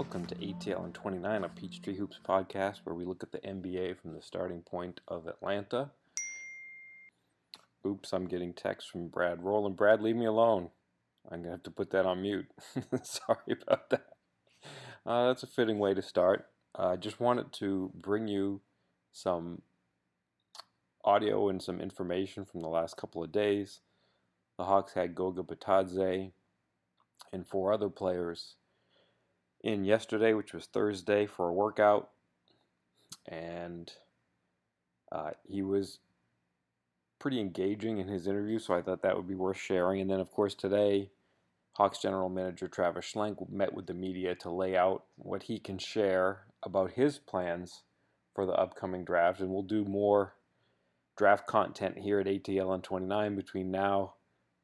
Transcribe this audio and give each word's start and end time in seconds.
Welcome 0.00 0.24
to 0.28 0.34
ATL 0.36 0.86
and 0.86 0.94
29, 0.94 1.44
a 1.44 1.48
Peachtree 1.50 1.98
Hoops 1.98 2.18
podcast 2.26 2.78
where 2.84 2.94
we 2.94 3.04
look 3.04 3.22
at 3.22 3.32
the 3.32 3.38
NBA 3.40 3.98
from 4.00 4.14
the 4.14 4.22
starting 4.22 4.62
point 4.62 5.02
of 5.06 5.26
Atlanta. 5.26 5.90
Oops, 7.86 8.10
I'm 8.10 8.26
getting 8.26 8.54
text 8.54 8.88
from 8.88 9.08
Brad 9.08 9.42
Rowland. 9.42 9.76
Brad, 9.76 10.00
leave 10.00 10.16
me 10.16 10.24
alone. 10.24 10.70
I'm 11.26 11.42
going 11.42 11.44
to 11.44 11.50
have 11.50 11.62
to 11.64 11.70
put 11.70 11.90
that 11.90 12.06
on 12.06 12.22
mute. 12.22 12.46
Sorry 13.02 13.58
about 13.60 13.90
that. 13.90 14.06
Uh, 15.04 15.26
that's 15.26 15.42
a 15.42 15.46
fitting 15.46 15.78
way 15.78 15.92
to 15.92 16.00
start. 16.00 16.46
I 16.74 16.94
uh, 16.94 16.96
just 16.96 17.20
wanted 17.20 17.52
to 17.58 17.92
bring 17.94 18.26
you 18.26 18.62
some 19.12 19.60
audio 21.04 21.50
and 21.50 21.62
some 21.62 21.78
information 21.78 22.46
from 22.46 22.62
the 22.62 22.68
last 22.68 22.96
couple 22.96 23.22
of 23.22 23.32
days. 23.32 23.80
The 24.56 24.64
Hawks 24.64 24.94
had 24.94 25.14
Goga 25.14 25.42
Bitadze 25.42 26.32
and 27.34 27.46
four 27.46 27.74
other 27.74 27.90
players 27.90 28.54
in 29.62 29.84
yesterday, 29.84 30.32
which 30.32 30.52
was 30.52 30.66
Thursday, 30.66 31.26
for 31.26 31.48
a 31.48 31.52
workout. 31.52 32.10
And 33.26 33.92
uh, 35.12 35.30
he 35.46 35.62
was 35.62 35.98
pretty 37.18 37.40
engaging 37.40 37.98
in 37.98 38.08
his 38.08 38.26
interview, 38.26 38.58
so 38.58 38.74
I 38.74 38.82
thought 38.82 39.02
that 39.02 39.16
would 39.16 39.28
be 39.28 39.34
worth 39.34 39.58
sharing. 39.58 40.00
And 40.00 40.10
then, 40.10 40.20
of 40.20 40.30
course, 40.30 40.54
today, 40.54 41.10
Hawks 41.72 41.98
general 41.98 42.28
manager 42.28 42.68
Travis 42.68 43.12
Schlenk 43.12 43.50
met 43.50 43.74
with 43.74 43.86
the 43.86 43.94
media 43.94 44.34
to 44.36 44.50
lay 44.50 44.76
out 44.76 45.04
what 45.16 45.44
he 45.44 45.58
can 45.58 45.78
share 45.78 46.46
about 46.62 46.92
his 46.92 47.18
plans 47.18 47.82
for 48.34 48.46
the 48.46 48.52
upcoming 48.52 49.04
draft. 49.04 49.40
And 49.40 49.50
we'll 49.50 49.62
do 49.62 49.84
more 49.84 50.34
draft 51.16 51.46
content 51.46 51.98
here 51.98 52.20
at 52.20 52.26
ATL 52.26 52.70
on 52.70 52.82
29 52.82 53.36
between 53.36 53.70
now 53.70 54.14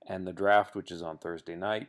and 0.06 0.26
the 0.26 0.32
draft, 0.32 0.74
which 0.74 0.90
is 0.90 1.02
on 1.02 1.18
Thursday 1.18 1.56
night 1.56 1.88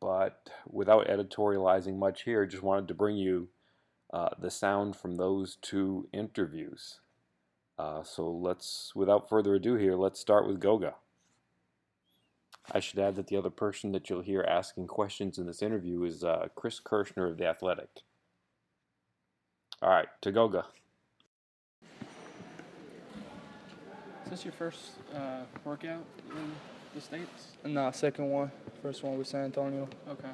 but 0.00 0.50
without 0.68 1.06
editorializing 1.08 1.96
much 1.96 2.22
here, 2.22 2.46
just 2.46 2.62
wanted 2.62 2.88
to 2.88 2.94
bring 2.94 3.16
you 3.16 3.48
uh, 4.12 4.30
the 4.38 4.50
sound 4.50 4.96
from 4.96 5.16
those 5.16 5.56
two 5.62 6.08
interviews. 6.12 7.00
Uh, 7.78 8.02
so 8.02 8.30
let's, 8.30 8.92
without 8.94 9.28
further 9.28 9.54
ado 9.54 9.76
here, 9.76 9.96
let's 9.96 10.20
start 10.20 10.46
with 10.46 10.60
Goga. 10.60 10.94
I 12.72 12.80
should 12.80 12.98
add 12.98 13.16
that 13.16 13.28
the 13.28 13.36
other 13.36 13.50
person 13.50 13.92
that 13.92 14.10
you'll 14.10 14.20
hear 14.20 14.42
asking 14.42 14.86
questions 14.86 15.38
in 15.38 15.46
this 15.46 15.62
interview 15.62 16.02
is 16.04 16.22
uh, 16.22 16.48
Chris 16.54 16.78
Kirschner 16.78 17.26
of 17.26 17.38
The 17.38 17.46
Athletic. 17.46 17.88
All 19.82 19.90
right, 19.90 20.08
to 20.20 20.30
Goga. 20.30 20.66
Is 24.24 24.30
this 24.30 24.44
your 24.44 24.52
first 24.52 24.92
uh, 25.14 25.40
workout 25.64 26.04
in 26.30 26.52
the 26.94 27.00
States? 27.00 27.48
Nah, 27.64 27.90
second 27.90 28.30
one. 28.30 28.50
First 28.82 29.02
one 29.02 29.18
with 29.18 29.26
San 29.26 29.44
Antonio. 29.44 29.88
Okay. 30.08 30.28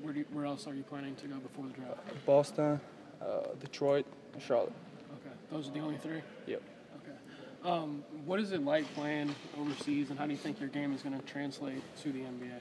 Where, 0.00 0.12
do 0.12 0.20
you, 0.20 0.26
where 0.32 0.44
else 0.44 0.66
are 0.66 0.74
you 0.74 0.82
planning 0.82 1.14
to 1.16 1.26
go 1.26 1.36
before 1.36 1.66
the 1.66 1.72
draft? 1.72 2.26
Boston, 2.26 2.80
uh, 3.20 3.54
Detroit, 3.60 4.06
and 4.32 4.42
Charlotte. 4.42 4.72
Okay. 5.20 5.34
Those 5.50 5.68
are 5.68 5.72
the 5.72 5.80
only 5.80 5.98
three? 5.98 6.22
Yep. 6.46 6.62
Okay. 7.02 7.70
Um, 7.70 8.02
what 8.24 8.40
is 8.40 8.52
it 8.52 8.64
like 8.64 8.92
playing 8.94 9.34
overseas, 9.58 10.10
and 10.10 10.18
how 10.18 10.26
do 10.26 10.32
you 10.32 10.38
think 10.38 10.58
your 10.58 10.68
game 10.68 10.92
is 10.92 11.02
going 11.02 11.18
to 11.18 11.24
translate 11.26 11.82
to 12.02 12.12
the 12.12 12.20
NBA? 12.20 12.58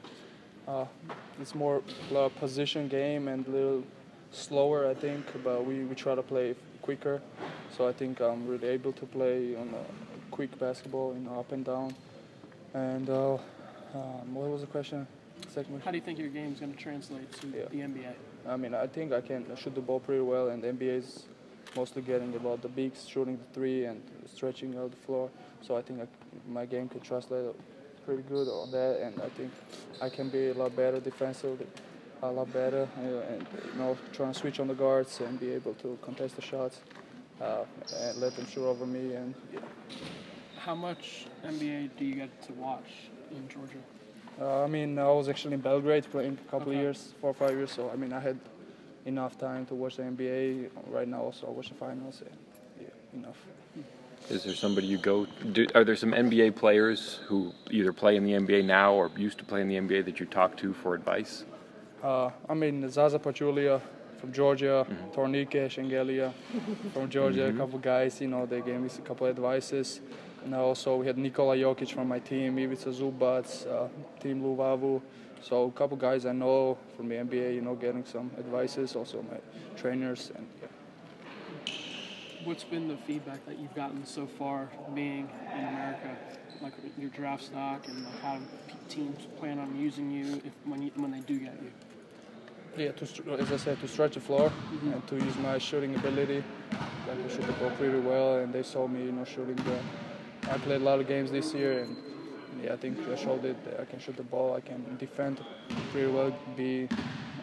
Uh, 0.68 0.86
it's 1.40 1.56
more 1.56 1.82
a 2.16 2.30
position 2.30 2.88
game 2.88 3.28
and 3.28 3.48
a 3.48 3.50
little 3.50 3.84
slower, 4.32 4.88
I 4.88 4.94
think, 4.94 5.26
but 5.44 5.66
we, 5.66 5.84
we 5.84 5.96
try 5.96 6.14
to 6.14 6.22
play 6.22 6.56
quicker. 6.82 7.22
So 7.76 7.88
I 7.88 7.94
think 7.94 8.22
I'm 8.22 8.48
really 8.48 8.68
able 8.68 8.92
to 8.94 9.06
play 9.06 9.56
on 9.56 9.74
a 9.74 10.32
quick 10.32 10.58
basketball, 10.60 11.14
you 11.14 11.22
know, 11.22 11.40
up 11.40 11.52
and 11.52 11.66
down. 11.66 11.96
And 12.74 13.10
uh, 13.10 13.34
um, 13.94 14.34
what 14.34 14.50
was 14.50 14.62
the 14.62 14.68
question? 14.68 15.08
Second 15.50 15.82
How 15.84 15.92
do 15.92 15.98
you 15.98 16.04
think 16.04 16.20
your 16.20 16.30
game 16.30 16.54
is 16.54 16.60
going 16.60 16.74
to 16.74 16.78
translate 16.78 17.32
to 17.34 17.48
yeah. 17.48 17.66
the 17.70 17.78
NBA? 17.78 18.14
I 18.48 18.58
mean, 18.58 18.74
I 18.74 18.88
think 18.88 19.12
I 19.12 19.22
can 19.22 19.46
shoot 19.56 19.76
the 19.76 19.82
ball 19.82 20.00
pretty 20.00 20.22
well, 20.22 20.50
and 20.50 20.64
the 20.64 20.68
NBA 20.68 21.00
is 21.00 21.24
mostly 21.76 22.02
getting 22.02 22.36
about 22.36 22.62
the 22.62 22.68
bigs 22.68 23.08
shooting 23.08 23.38
the 23.38 23.54
three 23.54 23.86
and 23.86 24.02
stretching 24.26 24.78
out 24.78 24.92
the 24.92 24.98
floor. 24.98 25.30
So 25.62 25.76
I 25.76 25.82
think 25.82 26.02
I, 26.02 26.08
my 26.48 26.66
game 26.66 26.90
can 26.90 27.02
translate 27.02 27.56
pretty 28.06 28.24
good 28.24 28.48
on 28.48 28.72
that, 28.72 29.00
and 29.02 29.22
I 29.22 29.30
think 29.30 29.52
I 30.02 30.10
can 30.10 30.30
be 30.30 30.50
a 30.50 30.54
lot 30.54 30.76
better 30.76 31.00
defensively, 31.00 31.68
a 32.24 32.32
lot 32.32 32.52
better, 32.54 32.88
and 32.98 33.46
you 33.74 33.80
know, 33.80 33.98
trying 34.14 34.34
to 34.34 34.40
switch 34.40 34.60
on 34.60 34.68
the 34.68 34.74
guards 34.74 35.20
and 35.20 35.40
be 35.40 35.52
able 35.52 35.74
to 35.76 35.98
contest 36.02 36.36
the 36.36 36.42
shots 36.42 36.80
uh, 37.42 37.64
and 38.00 38.18
let 38.20 38.36
them 38.36 38.48
shoot 38.48 38.66
over 38.66 38.86
me. 38.86 39.14
And 39.14 39.36
yeah. 39.54 39.60
How 40.66 40.76
much 40.76 41.26
NBA 41.44 41.90
do 41.98 42.06
you 42.06 42.16
get 42.16 42.42
to 42.44 42.54
watch 42.54 43.10
in 43.32 43.48
Georgia? 43.48 43.82
Uh, 44.40 44.64
I 44.64 44.68
mean, 44.68 44.98
I 44.98 45.08
was 45.08 45.28
actually 45.28 45.56
in 45.56 45.60
Belgrade 45.60 46.10
playing 46.12 46.38
a 46.46 46.52
couple 46.52 46.70
okay. 46.70 46.78
of 46.78 46.84
years, 46.84 47.14
four 47.20 47.32
or 47.32 47.34
five 47.34 47.52
years. 47.52 47.72
So 47.72 47.90
I 47.92 47.96
mean, 47.96 48.14
I 48.14 48.20
had 48.20 48.40
enough 49.06 49.38
time 49.38 49.66
to 49.68 49.76
watch 49.76 49.98
the 49.98 50.04
NBA. 50.04 50.70
Right 50.88 51.08
now, 51.08 51.22
also 51.22 51.48
I 51.48 51.50
watch 51.50 51.70
the 51.70 51.76
finals. 51.76 52.22
And, 52.22 52.38
yeah, 52.80 53.20
enough. 53.20 53.38
Is 54.30 54.44
there 54.44 54.54
somebody 54.54 54.88
you 54.88 55.00
go? 55.00 55.26
Do, 55.52 55.66
are 55.74 55.84
there 55.84 55.96
some 55.96 56.12
NBA 56.12 56.56
players 56.56 57.20
who 57.28 57.54
either 57.72 57.92
play 57.92 58.16
in 58.16 58.24
the 58.24 58.34
NBA 58.34 58.66
now 58.66 58.94
or 58.94 59.10
used 59.18 59.40
to 59.40 59.44
play 59.44 59.62
in 59.62 59.68
the 59.68 59.76
NBA 59.76 60.06
that 60.06 60.20
you 60.20 60.28
talk 60.28 60.58
to 60.58 60.74
for 60.74 60.94
advice? 60.94 61.44
Uh, 62.04 62.30
I 62.48 62.54
mean, 62.54 62.88
Zaza 62.90 63.20
Pachulia 63.20 63.82
from 64.20 64.32
Georgia, 64.32 64.86
mm-hmm. 64.88 65.20
Tornike 65.20 65.66
Shengelia 65.70 66.32
from 66.94 67.10
Georgia, 67.10 67.42
mm-hmm. 67.42 67.58
a 67.58 67.60
couple 67.60 67.80
guys. 67.80 68.22
You 68.22 68.28
know, 68.28 68.46
they 68.46 68.62
gave 68.62 68.80
me 68.80 68.90
a 68.96 69.02
couple 69.02 69.26
advices. 69.26 70.02
And 70.44 70.56
also 70.56 70.98
we 70.98 71.08
had 71.08 71.18
Nikola 71.18 71.56
Jokic 71.56 71.92
from 71.92 72.08
my 72.08 72.20
team, 72.20 72.58
Ivica 72.58 72.90
Zubac, 72.90 73.68
uh, 73.68 73.88
Timothé 74.20 74.42
Luwawu. 74.42 75.02
So 75.42 75.66
a 75.66 75.72
couple 75.72 75.98
guys 75.98 76.26
I 76.26 76.34
know 76.34 76.78
from 76.96 77.10
the 77.10 77.16
NBA, 77.16 77.56
you 77.56 77.62
know, 77.62 77.76
getting 77.76 78.06
some 78.06 78.32
advices, 78.38 78.96
also 78.96 79.24
my 79.24 79.38
trainers. 79.76 80.32
and 80.36 80.48
yeah. 80.62 80.68
What's 82.44 82.64
been 82.64 82.88
the 82.88 82.98
feedback 82.98 83.46
that 83.46 83.60
you've 83.60 83.76
gotten 83.76 84.06
so 84.06 84.26
far 84.26 84.70
being 84.94 85.30
in 85.54 85.60
America? 85.60 86.16
Like 86.62 86.74
your 86.98 87.10
draft 87.10 87.44
stock 87.44 87.88
and 87.88 88.04
like 88.04 88.22
how 88.22 88.38
teams 88.88 89.28
plan 89.40 89.58
on 89.60 89.76
using 89.80 90.12
you 90.12 90.42
if, 90.46 90.54
when, 90.66 90.82
you, 90.82 90.92
when 90.96 91.12
they 91.12 91.20
do 91.22 91.40
get 91.40 91.56
you? 91.62 91.72
Yeah, 92.78 92.92
to, 92.92 93.34
as 93.34 93.52
I 93.52 93.58
said, 93.58 93.80
to 93.82 93.88
stretch 93.88 94.14
the 94.14 94.22
floor 94.22 94.50
mm-hmm. 94.50 94.94
and 94.94 95.08
to 95.08 95.16
use 95.16 95.36
my 95.38 95.58
shooting 95.58 95.94
ability. 95.96 96.44
Like 97.08 97.18
I 97.26 97.30
shoot 97.30 97.46
the 97.46 97.54
ball 97.54 97.72
pretty 97.72 98.00
well, 98.00 98.38
and 98.38 98.54
they 98.54 98.64
saw 98.64 98.88
me, 98.88 99.06
you 99.06 99.12
know, 99.12 99.26
shooting 99.26 99.56
the 99.56 99.80
I 100.52 100.58
played 100.58 100.82
a 100.82 100.84
lot 100.84 101.00
of 101.00 101.08
games 101.08 101.32
this 101.32 101.54
year, 101.54 101.84
and 101.84 101.96
yeah, 102.62 102.74
I 102.74 102.76
think 102.76 102.98
I 103.08 103.16
showed 103.16 103.46
it. 103.46 103.56
I 103.80 103.86
can 103.86 104.00
shoot 104.00 104.18
the 104.18 104.24
ball. 104.24 104.54
I 104.54 104.60
can 104.60 104.98
defend 104.98 105.40
pretty 105.92 106.12
well. 106.12 106.34
Be 106.58 106.90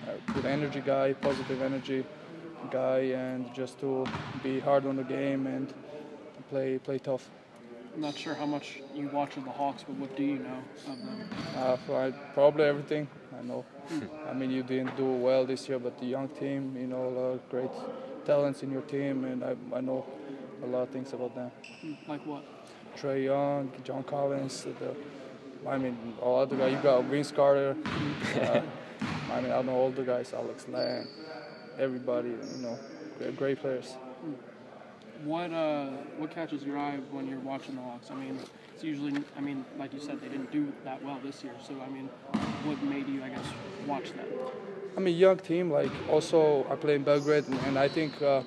a 0.06 0.32
good 0.34 0.44
energy 0.44 0.82
guy, 0.84 1.14
positive 1.14 1.62
energy 1.62 2.04
guy, 2.70 2.98
and 3.24 3.46
just 3.54 3.80
to 3.80 4.06
be 4.42 4.60
hard 4.60 4.84
on 4.84 4.96
the 4.96 5.04
game 5.04 5.46
and 5.46 5.72
play 6.50 6.78
play 6.78 6.98
tough. 6.98 7.30
I'm 7.94 8.02
not 8.02 8.18
sure 8.18 8.34
how 8.34 8.44
much 8.44 8.82
you 8.94 9.08
watch 9.08 9.38
of 9.38 9.44
the 9.44 9.52
Hawks, 9.52 9.84
but 9.88 9.96
what 9.96 10.14
do 10.14 10.22
you 10.22 10.40
know 10.40 10.60
of 10.86 10.98
them? 10.98 11.30
Uh, 11.56 11.92
uh 11.92 12.12
probably 12.34 12.64
everything. 12.64 13.08
I 13.38 13.42
know. 13.42 13.64
Hmm. 13.88 14.04
I 14.28 14.34
mean, 14.34 14.50
you 14.50 14.62
didn't 14.62 14.94
do 14.98 15.06
well 15.06 15.46
this 15.46 15.66
year, 15.66 15.78
but 15.78 15.98
the 15.98 16.06
young 16.06 16.28
team, 16.28 16.76
you 16.76 16.86
know, 16.86 17.08
a 17.08 17.14
lot 17.18 17.30
of 17.36 17.48
great 17.48 17.70
talents 18.26 18.62
in 18.62 18.70
your 18.70 18.82
team, 18.82 19.24
and 19.24 19.42
I, 19.42 19.56
I 19.72 19.80
know 19.80 20.04
a 20.62 20.66
lot 20.66 20.82
of 20.82 20.90
things 20.90 21.12
about 21.14 21.34
them. 21.34 21.50
Hmm, 21.80 21.92
like 22.06 22.26
what? 22.26 22.44
Trae 23.00 23.24
Young, 23.24 23.70
John 23.84 24.02
Collins. 24.02 24.64
The, 24.64 24.94
I 25.68 25.78
mean, 25.78 26.14
all 26.20 26.44
the 26.46 26.56
guys. 26.56 26.72
You 26.72 26.78
got 26.78 27.04
Vince 27.04 27.30
Carter. 27.30 27.76
Uh, 28.34 28.60
I 29.32 29.40
mean, 29.40 29.52
I 29.52 29.62
know 29.62 29.72
all 29.72 29.90
the 29.90 30.02
guys. 30.02 30.32
Alex 30.32 30.66
Len, 30.68 31.06
everybody. 31.78 32.30
You 32.30 32.62
know, 32.62 32.78
great, 33.18 33.36
great 33.36 33.60
players. 33.60 33.94
What 35.24 35.52
uh, 35.52 35.90
what 36.16 36.30
catches 36.30 36.64
your 36.64 36.78
eye 36.78 36.98
when 37.10 37.28
you're 37.28 37.40
watching 37.40 37.76
the 37.76 37.82
Hawks? 37.82 38.10
I 38.10 38.14
mean, 38.14 38.38
it's 38.74 38.82
usually. 38.82 39.22
I 39.36 39.40
mean, 39.40 39.64
like 39.78 39.92
you 39.92 40.00
said, 40.00 40.20
they 40.20 40.28
didn't 40.28 40.50
do 40.50 40.72
that 40.84 41.04
well 41.04 41.20
this 41.22 41.44
year. 41.44 41.54
So 41.66 41.74
I 41.80 41.88
mean, 41.88 42.08
what 42.64 42.82
made 42.82 43.08
you, 43.08 43.22
I 43.22 43.28
guess, 43.28 43.46
watch 43.86 44.10
them? 44.12 44.26
I 44.96 45.00
mean, 45.00 45.16
young 45.16 45.38
team. 45.38 45.70
Like 45.70 45.92
also, 46.08 46.66
I 46.68 46.74
play 46.74 46.96
in 46.96 47.04
Belgrade, 47.04 47.46
and, 47.46 47.60
and 47.66 47.78
I 47.78 47.88
think. 47.88 48.20
Uh, 48.20 48.42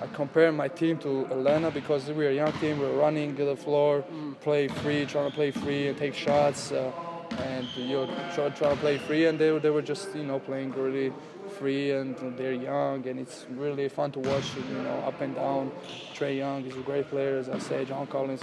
I 0.00 0.06
compare 0.08 0.52
my 0.52 0.68
team 0.68 0.98
to 0.98 1.26
Atlanta 1.26 1.70
because 1.70 2.08
we're 2.10 2.30
a 2.30 2.34
young 2.34 2.52
team. 2.60 2.78
We're 2.78 2.96
running 2.96 3.34
to 3.36 3.44
the 3.44 3.56
floor, 3.56 4.04
mm. 4.12 4.38
play 4.40 4.68
free, 4.68 5.04
trying 5.06 5.28
to 5.28 5.34
play 5.34 5.50
free 5.50 5.88
and 5.88 5.98
take 5.98 6.14
shots, 6.14 6.70
uh, 6.70 6.92
and 7.38 7.66
you 7.76 7.88
know, 7.88 8.06
try, 8.34 8.48
try 8.50 8.70
to 8.70 8.76
play 8.76 8.98
free. 8.98 9.26
And 9.26 9.38
they, 9.38 9.58
they 9.58 9.70
were 9.70 9.82
just 9.82 10.14
you 10.14 10.22
know 10.22 10.38
playing 10.38 10.72
really 10.72 11.12
free, 11.58 11.90
and 11.90 12.16
they're 12.36 12.52
young, 12.52 13.06
and 13.08 13.18
it's 13.18 13.46
really 13.50 13.88
fun 13.88 14.12
to 14.12 14.20
watch. 14.20 14.54
You 14.56 14.82
know, 14.82 15.02
up 15.06 15.20
and 15.20 15.34
down. 15.34 15.72
Trae 16.14 16.36
Young 16.36 16.64
is 16.64 16.76
a 16.76 16.80
great 16.80 17.08
player, 17.10 17.38
as 17.38 17.48
I 17.48 17.58
say. 17.58 17.84
John 17.84 18.06
Collins 18.06 18.42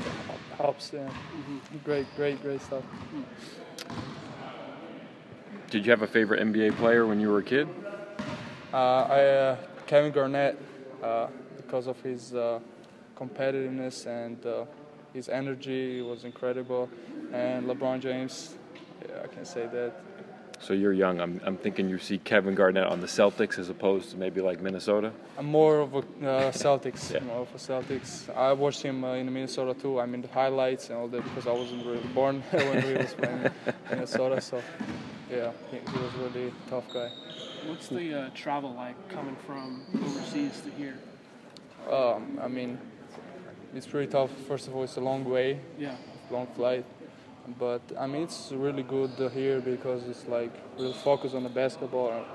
helps. 0.58 0.92
And 0.92 1.10
mm-hmm. 1.10 1.78
Great, 1.86 2.08
great, 2.16 2.42
great 2.42 2.62
stuff. 2.62 2.84
Did 5.70 5.86
you 5.86 5.92
have 5.92 6.02
a 6.02 6.08
favorite 6.08 6.42
NBA 6.42 6.76
player 6.78 7.06
when 7.06 7.20
you 7.20 7.30
were 7.30 7.40
a 7.40 7.44
kid? 7.44 7.68
Uh, 8.74 8.78
I, 8.78 9.22
uh, 9.22 9.58
Kevin 9.88 10.12
Garnett. 10.12 10.62
Uh, 11.02 11.28
because 11.66 11.88
of 11.88 12.00
his 12.02 12.34
uh, 12.34 12.60
competitiveness 13.18 14.06
and 14.06 14.46
uh, 14.46 14.66
his 15.14 15.30
energy 15.30 16.02
was 16.02 16.24
incredible. 16.24 16.90
And 17.34 17.66
LeBron 17.68 18.00
James, 18.02 18.56
yeah, 19.08 19.22
I 19.24 19.28
can 19.28 19.46
say 19.46 19.68
that. 19.68 19.94
So 20.60 20.74
you're 20.74 20.94
young. 20.94 21.20
I'm, 21.20 21.42
I'm 21.44 21.58
thinking 21.58 21.90
you 21.90 22.00
see 22.00 22.18
Kevin 22.18 22.56
Garnett 22.56 22.86
on 22.88 23.02
the 23.02 23.08
Celtics 23.08 23.60
as 23.60 23.70
opposed 23.70 24.12
to 24.12 24.18
maybe 24.18 24.40
like 24.42 24.62
Minnesota. 24.62 25.12
I'm 25.38 25.48
more 25.48 25.80
of 25.80 25.94
a 25.96 25.98
uh, 25.98 26.04
Celtics, 26.66 27.14
Yeah. 27.14 27.20
more 27.22 27.42
of 27.42 27.54
a 27.54 27.58
Celtics. 27.58 28.34
I 28.36 28.54
watched 28.54 28.82
him 28.82 29.04
uh, 29.04 29.14
in 29.16 29.32
Minnesota 29.34 29.74
too. 29.74 30.00
I 30.00 30.06
mean 30.06 30.22
the 30.22 30.30
highlights 30.30 30.90
and 30.90 30.98
all 30.98 31.08
that 31.10 31.24
because 31.24 31.46
I 31.46 31.52
wasn't 31.52 31.86
really 31.86 32.08
born 32.14 32.42
when 32.52 32.82
he 32.84 32.94
was 32.94 33.14
playing 33.14 33.44
in 33.46 33.52
Minnesota. 33.90 34.40
So 34.40 34.62
yeah, 35.30 35.52
he, 35.72 35.78
he 35.78 35.98
was 36.00 36.14
really 36.24 36.54
tough 36.70 36.86
guy. 36.94 37.10
What's 37.68 37.90
the 37.90 38.22
uh, 38.22 38.30
travel 38.34 38.74
like 38.76 38.96
coming 39.10 39.36
from 39.46 39.84
overseas 39.96 40.62
to 40.62 40.72
here? 40.72 40.98
Um, 41.92 42.40
I 42.42 42.48
mean, 42.48 42.78
it's 43.74 43.88
pretty 43.88 44.12
tough. 44.12 44.32
First 44.48 44.68
of 44.68 44.76
all, 44.76 44.84
it's 44.84 44.98
a 44.98 45.02
long 45.02 45.26
way, 45.26 45.60
Yeah. 45.78 45.96
long 46.32 46.48
flight. 46.48 46.86
But 47.60 47.82
I 48.00 48.08
mean, 48.08 48.24
it's 48.24 48.52
really 48.52 48.84
good 48.84 49.12
here 49.34 49.60
because 49.62 50.08
it's 50.08 50.28
like 50.28 50.52
real 50.80 50.94
focus 50.94 51.34
on 51.36 51.44
the 51.44 51.50
basketball. 51.50 52.26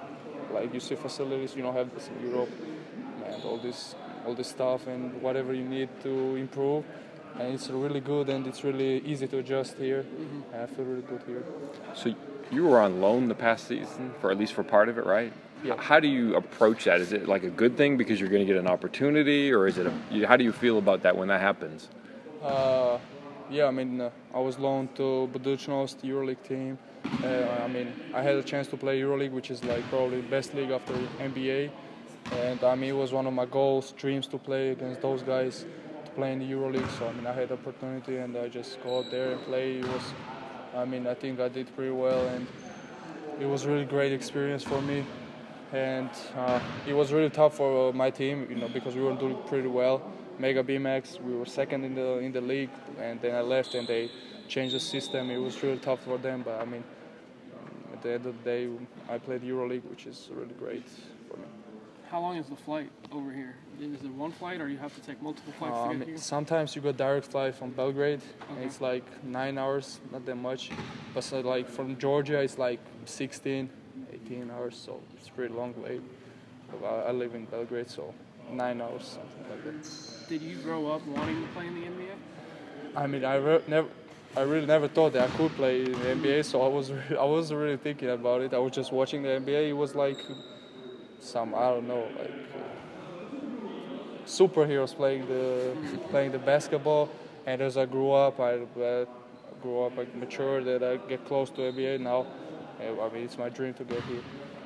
Like 0.55 0.73
you 0.73 0.81
see 0.81 0.95
facilities 0.95 1.57
you 1.57 1.63
don't 1.63 1.75
have 1.75 1.93
this 1.95 2.09
in 2.09 2.31
Europe, 2.31 2.51
and 3.27 3.45
all 3.45 3.59
this, 3.59 3.95
all 4.27 4.35
this 4.35 4.49
stuff, 4.49 4.87
and 4.87 5.21
whatever 5.23 5.53
you 5.53 5.65
need 5.65 5.89
to 6.03 6.37
improve. 6.37 6.85
And 7.39 7.55
it's 7.55 7.69
really 7.71 8.01
good, 8.01 8.29
and 8.29 8.47
it's 8.47 8.63
really 8.65 8.99
easy 9.05 9.27
to 9.29 9.39
adjust 9.39 9.77
here. 9.79 10.05
And 10.53 10.63
I 10.63 10.67
feel 10.67 10.85
really 10.85 11.03
good 11.03 11.23
here. 11.27 11.43
So 11.95 12.15
you 12.51 12.65
were 12.67 12.81
on 12.81 13.01
loan 13.01 13.29
the 13.29 13.35
past 13.35 13.67
season 13.69 14.13
for 14.21 14.31
at 14.31 14.39
least 14.39 14.53
for 14.53 14.63
part 14.63 14.89
of 14.89 14.99
it, 14.99 15.07
right? 15.07 15.33
Yeah. 15.63 15.77
How 15.77 16.01
do 16.01 16.09
you 16.09 16.37
approach 16.37 16.85
that? 16.85 17.01
Is 17.01 17.13
it 17.13 17.29
like 17.29 17.45
a 17.45 17.51
good 17.51 17.77
thing 17.77 17.97
because 17.97 18.19
you're 18.19 18.31
going 18.31 18.47
to 18.47 18.51
get 18.53 18.57
an 18.57 18.67
opportunity, 18.67 19.53
or 19.53 19.67
is 19.67 19.77
it 19.77 19.87
a? 19.87 20.27
How 20.27 20.37
do 20.37 20.45
you 20.45 20.53
feel 20.53 20.79
about 20.79 21.03
that 21.03 21.17
when 21.17 21.29
that 21.29 21.41
happens? 21.41 21.89
Uh, 22.43 22.99
yeah, 23.51 23.67
I 23.67 23.71
mean, 23.71 24.01
uh, 24.01 24.11
I 24.35 24.39
was 24.39 24.59
loaned 24.59 24.95
to 24.97 25.29
Budućnost 25.33 26.03
EuroLeague 26.03 26.43
team. 26.49 26.79
Uh, 27.05 27.65
I 27.65 27.67
mean, 27.69 27.93
I 28.15 28.23
had 28.23 28.37
a 28.37 28.43
chance 28.43 28.69
to 28.69 28.77
play 28.77 29.01
EuroLeague, 29.01 29.33
which 29.33 29.51
is 29.51 29.63
like 29.65 29.87
probably 29.91 30.23
best 30.23 30.55
league 30.55 30.71
after 30.71 30.95
NBA. 31.19 31.71
And 32.33 32.63
I 32.65 32.75
mean, 32.75 32.91
it 32.91 32.97
was 32.97 33.13
one 33.13 33.27
of 33.27 33.35
my 33.35 33.45
goals, 33.45 33.93
dreams 33.93 34.27
to 34.29 34.39
play 34.39 34.71
against 34.71 35.03
those 35.03 35.23
guys, 35.23 35.67
to 36.05 36.11
play 36.13 36.33
in 36.33 36.39
the 36.39 36.51
EuroLeague. 36.51 36.99
So 36.99 37.07
I 37.07 37.13
mean, 37.13 37.27
I 37.27 37.33
had 37.33 37.49
the 37.49 37.55
opportunity, 37.55 38.17
and 38.17 38.35
I 38.37 38.49
just 38.49 38.83
go 38.83 39.01
out 39.01 39.11
there 39.11 39.33
and 39.33 39.43
play. 39.43 39.79
It 39.79 39.87
was, 39.87 40.15
I 40.75 40.87
mean, 40.87 41.07
I 41.07 41.15
think 41.15 41.39
I 41.39 41.49
did 41.49 41.75
pretty 41.77 41.93
well, 41.93 42.27
and 42.29 42.47
it 43.41 43.47
was 43.47 43.67
really 43.67 43.85
great 43.85 44.13
experience 44.13 44.63
for 44.63 44.81
me. 44.81 45.05
And 45.73 46.11
uh, 46.37 46.61
it 46.87 46.95
was 46.95 47.13
really 47.13 47.31
tough 47.31 47.57
for 47.57 47.93
my 47.93 48.11
team, 48.11 48.47
you 48.51 48.57
know, 48.57 48.69
because 48.69 48.95
we 48.95 49.03
were 49.03 49.15
doing 49.15 49.39
pretty 49.47 49.69
well. 49.69 50.03
Mega 50.39 50.65
Bemax, 50.65 51.21
we 51.23 51.35
were 51.37 51.47
second 51.47 51.85
in 51.85 51.95
the 51.95 52.19
in 52.19 52.33
the 52.33 52.41
league, 52.41 52.71
and 52.99 53.21
then 53.21 53.35
I 53.35 53.43
left, 53.43 53.75
and 53.75 53.87
they 53.87 54.11
changed 54.49 54.75
the 54.75 54.81
system. 54.81 55.31
It 55.31 55.37
was 55.37 55.63
really 55.63 55.79
tough 55.79 56.03
for 56.03 56.19
them, 56.19 56.43
but 56.43 56.61
I 56.61 56.65
mean, 56.65 56.83
at 57.93 58.03
the 58.03 58.13
end 58.15 58.27
of 58.27 58.37
the 58.39 58.45
day, 58.51 58.69
I 59.09 59.19
played 59.19 59.43
EuroLeague, 59.43 59.85
which 59.91 60.07
is 60.07 60.29
really 60.33 60.55
great 60.55 60.89
for 61.29 61.37
me. 61.37 61.45
How 62.11 62.21
long 62.21 62.37
is 62.37 62.49
the 62.49 62.57
flight 62.57 62.91
over 63.13 63.31
here? 63.31 63.55
Is 63.81 64.03
it 64.03 64.11
one 64.11 64.33
flight, 64.33 64.61
or 64.61 64.69
you 64.69 64.79
have 64.79 64.95
to 64.95 65.01
take 65.03 65.23
multiple 65.23 65.53
flights 65.53 65.79
I 65.79 65.93
to 65.93 65.99
get 65.99 66.09
here? 66.09 66.17
sometimes 66.17 66.75
you 66.75 66.83
go 66.83 66.91
direct 66.91 67.27
flight 67.27 67.55
from 67.55 67.71
Belgrade, 67.71 68.23
and 68.49 68.59
Okay. 68.59 68.67
it's 68.67 68.81
like 68.81 69.05
nine 69.23 69.59
hours, 69.59 70.01
not 70.11 70.25
that 70.27 70.37
much. 70.37 70.71
But 71.15 71.23
so 71.23 71.41
like 71.41 71.69
from 71.69 71.99
Georgia, 71.99 72.41
it's 72.41 72.59
like 72.59 72.81
16, 73.05 73.71
18 74.31 74.51
hours, 74.51 74.77
so 74.77 75.01
it's 75.17 75.29
pretty 75.29 75.53
long 75.53 75.75
way. 75.83 76.01
I, 76.85 77.11
live 77.11 77.35
in 77.35 77.47
Belgrade, 77.47 77.91
so 77.91 78.15
nine 78.51 78.81
hours, 78.81 79.19
something 79.19 79.51
like 79.51 79.65
that. 79.65 80.29
Did 80.29 80.43
you 80.43 80.57
grow 80.57 80.87
up 80.89 81.05
wanting 81.07 81.43
to 81.43 81.49
play 81.49 81.67
in 81.67 81.75
the 81.75 81.87
NBA? 81.87 82.15
I 82.95 83.07
mean, 83.09 83.25
I 83.25 83.37
re- 83.37 83.63
never, 83.67 83.89
I 84.37 84.43
really 84.43 84.67
never 84.67 84.87
thought 84.87 85.15
that 85.15 85.29
I 85.29 85.37
could 85.37 85.51
play 85.57 85.85
in 85.85 85.93
the 85.93 85.99
NBA. 85.99 86.45
So 86.45 86.63
I 86.63 86.69
was, 86.69 86.93
re- 87.11 87.17
I 87.19 87.25
wasn't 87.25 87.61
really 87.61 87.77
thinking 87.77 88.11
about 88.11 88.43
it. 88.43 88.55
I 88.55 88.59
was 88.59 88.73
just 88.73 88.93
watching 88.93 89.23
the 89.23 89.31
NBA. 89.31 89.71
It 89.71 89.73
was 89.73 89.97
like 89.97 90.21
some, 91.19 91.55
I 91.55 91.71
don't 91.71 91.89
know, 91.89 92.07
like 92.17 92.31
uh, 92.31 93.47
superheroes 94.27 94.95
playing 94.95 95.27
the, 95.27 95.77
playing 96.11 96.31
the 96.31 96.39
basketball. 96.39 97.09
And 97.47 97.61
as 97.61 97.77
I 97.77 97.85
grew 97.85 98.13
up, 98.13 98.39
I 98.39 98.59
uh, 98.81 99.07
grew 99.61 99.83
up, 99.83 99.99
I 99.99 100.07
matured, 100.17 100.67
that 100.67 100.85
I 100.85 100.99
get 101.09 101.27
close 101.27 101.51
to 101.51 101.63
NBA 101.63 101.99
now. 101.99 102.27
I 102.81 103.09
mean, 103.15 103.25
it's 103.25 103.39
my 103.39 103.49
dream 103.49 103.75
to 103.75 103.85
get 103.85 104.03
here. 104.05 104.23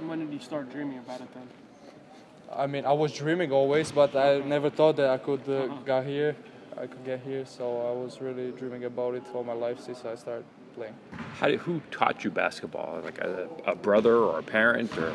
When 0.06 0.18
did 0.20 0.32
you 0.32 0.40
start 0.40 0.70
dreaming 0.70 0.98
about 0.98 1.20
it 1.20 1.28
then? 1.34 1.48
I 2.52 2.66
mean, 2.66 2.84
I 2.84 2.92
was 2.92 3.12
dreaming 3.12 3.50
always, 3.52 3.90
but 3.90 4.14
I 4.14 4.38
never 4.38 4.70
thought 4.70 4.96
that 4.96 5.10
I 5.10 5.18
could 5.18 5.42
uh, 5.48 5.52
Uh-huh. 5.52 5.76
get 5.86 6.06
here. 6.06 6.36
I 6.76 6.86
could 6.86 7.04
get 7.04 7.20
here, 7.20 7.44
so 7.46 7.64
I 7.90 7.92
was 8.04 8.20
really 8.20 8.50
dreaming 8.52 8.84
about 8.84 9.14
it 9.14 9.22
all 9.34 9.44
my 9.44 9.52
life 9.52 9.78
since 9.80 10.04
I 10.04 10.14
started 10.16 10.44
playing. 10.74 10.94
How 11.38 11.46
did, 11.48 11.60
who 11.60 11.80
taught 11.90 12.24
you 12.24 12.30
basketball? 12.30 13.00
Like 13.04 13.18
a, 13.18 13.48
a 13.66 13.74
brother 13.74 14.16
or 14.16 14.38
a 14.40 14.42
parent 14.42 14.90
or? 14.98 15.12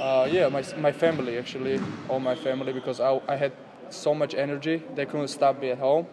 Uh, 0.00 0.28
yeah, 0.30 0.48
my 0.48 0.62
my 0.80 0.92
family 0.92 1.38
actually, 1.38 1.80
all 2.08 2.20
my 2.20 2.34
family, 2.36 2.72
because 2.72 3.00
I, 3.00 3.20
I 3.28 3.36
had 3.36 3.52
so 3.90 4.14
much 4.14 4.34
energy, 4.34 4.82
they 4.94 5.06
couldn't 5.06 5.28
stop 5.28 5.60
me 5.60 5.70
at 5.70 5.78
home. 5.78 6.06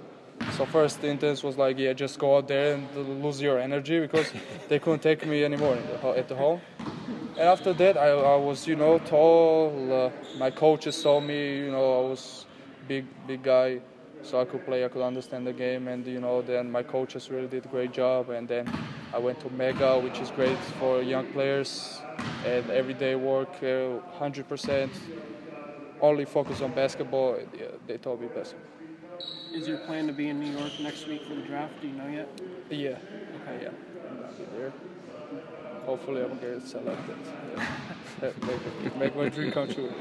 So 0.56 0.66
first 0.66 1.02
the 1.02 1.08
intense 1.08 1.44
was 1.44 1.58
like, 1.58 1.78
yeah, 1.78 1.92
just 1.92 2.18
go 2.18 2.38
out 2.38 2.48
there 2.48 2.76
and 2.76 3.24
lose 3.24 3.42
your 3.42 3.60
energy 3.60 4.00
because 4.00 4.32
they 4.70 4.80
couldn't 4.80 5.02
take 5.02 5.26
me 5.28 5.44
anymore 5.44 5.76
the, 5.76 6.10
at 6.18 6.30
the 6.30 6.36
home. 6.36 6.62
And 7.38 7.50
after 7.50 7.74
that, 7.74 7.98
I, 7.98 8.12
I 8.12 8.36
was, 8.38 8.66
you 8.66 8.78
know, 8.78 8.98
tall. 9.00 9.92
Uh, 9.92 10.10
my 10.40 10.50
coaches 10.52 10.96
saw 10.96 11.20
me, 11.20 11.58
you 11.58 11.72
know, 11.72 12.06
I 12.06 12.10
was 12.10 12.46
big, 12.88 13.04
big 13.28 13.44
guy, 13.44 13.82
so 14.24 14.40
I 14.40 14.46
could 14.46 14.66
play, 14.66 14.86
I 14.86 14.88
could 14.88 15.02
understand 15.02 15.46
the 15.46 15.52
game, 15.52 15.90
and 15.90 16.08
you 16.08 16.22
know, 16.22 16.42
then 16.42 16.72
my 16.72 16.84
coaches 16.84 17.30
really 17.30 17.48
did 17.48 17.66
a 17.66 17.68
great 17.68 17.92
job. 17.92 18.30
And 18.30 18.48
then 18.48 18.66
I 19.14 19.18
went 19.18 19.42
to 19.42 19.50
Mega, 19.50 20.00
which 20.00 20.22
is 20.22 20.32
great 20.32 20.58
for 20.80 21.02
young 21.02 21.26
players, 21.34 22.00
and 22.46 22.70
everyday 22.72 23.16
work, 23.16 23.50
uh, 23.62 24.00
100%. 24.18 24.90
Only 26.00 26.24
focus 26.24 26.62
on 26.62 26.72
basketball. 26.72 27.40
Yeah, 27.60 27.66
they 27.88 27.98
told 27.98 28.22
me 28.22 28.28
basketball. 28.28 28.75
Is 29.54 29.68
your 29.68 29.78
plan 29.78 30.08
to 30.08 30.14
be 30.14 30.30
in 30.30 30.40
New 30.40 30.52
York 30.58 30.80
next 30.80 31.08
week 31.08 31.24
for 31.24 31.36
the 31.36 31.42
draft? 31.42 31.80
Do 31.82 31.88
you 31.88 31.94
know 31.94 32.08
yet? 32.08 32.28
Yeah, 32.70 32.98
Okay. 33.48 33.64
yeah, 33.64 33.70
I'll 34.26 34.58
there. 34.58 34.74
Hopefully, 35.86 36.22
I'm 36.24 36.30
gonna 36.30 36.42
get 36.60 36.68
selected. 36.68 37.16
Yeah. 38.22 38.32
make, 38.48 38.96
make 38.96 39.16
my 39.18 39.28
dream 39.28 39.52
come 39.52 39.68
true. 39.68 39.92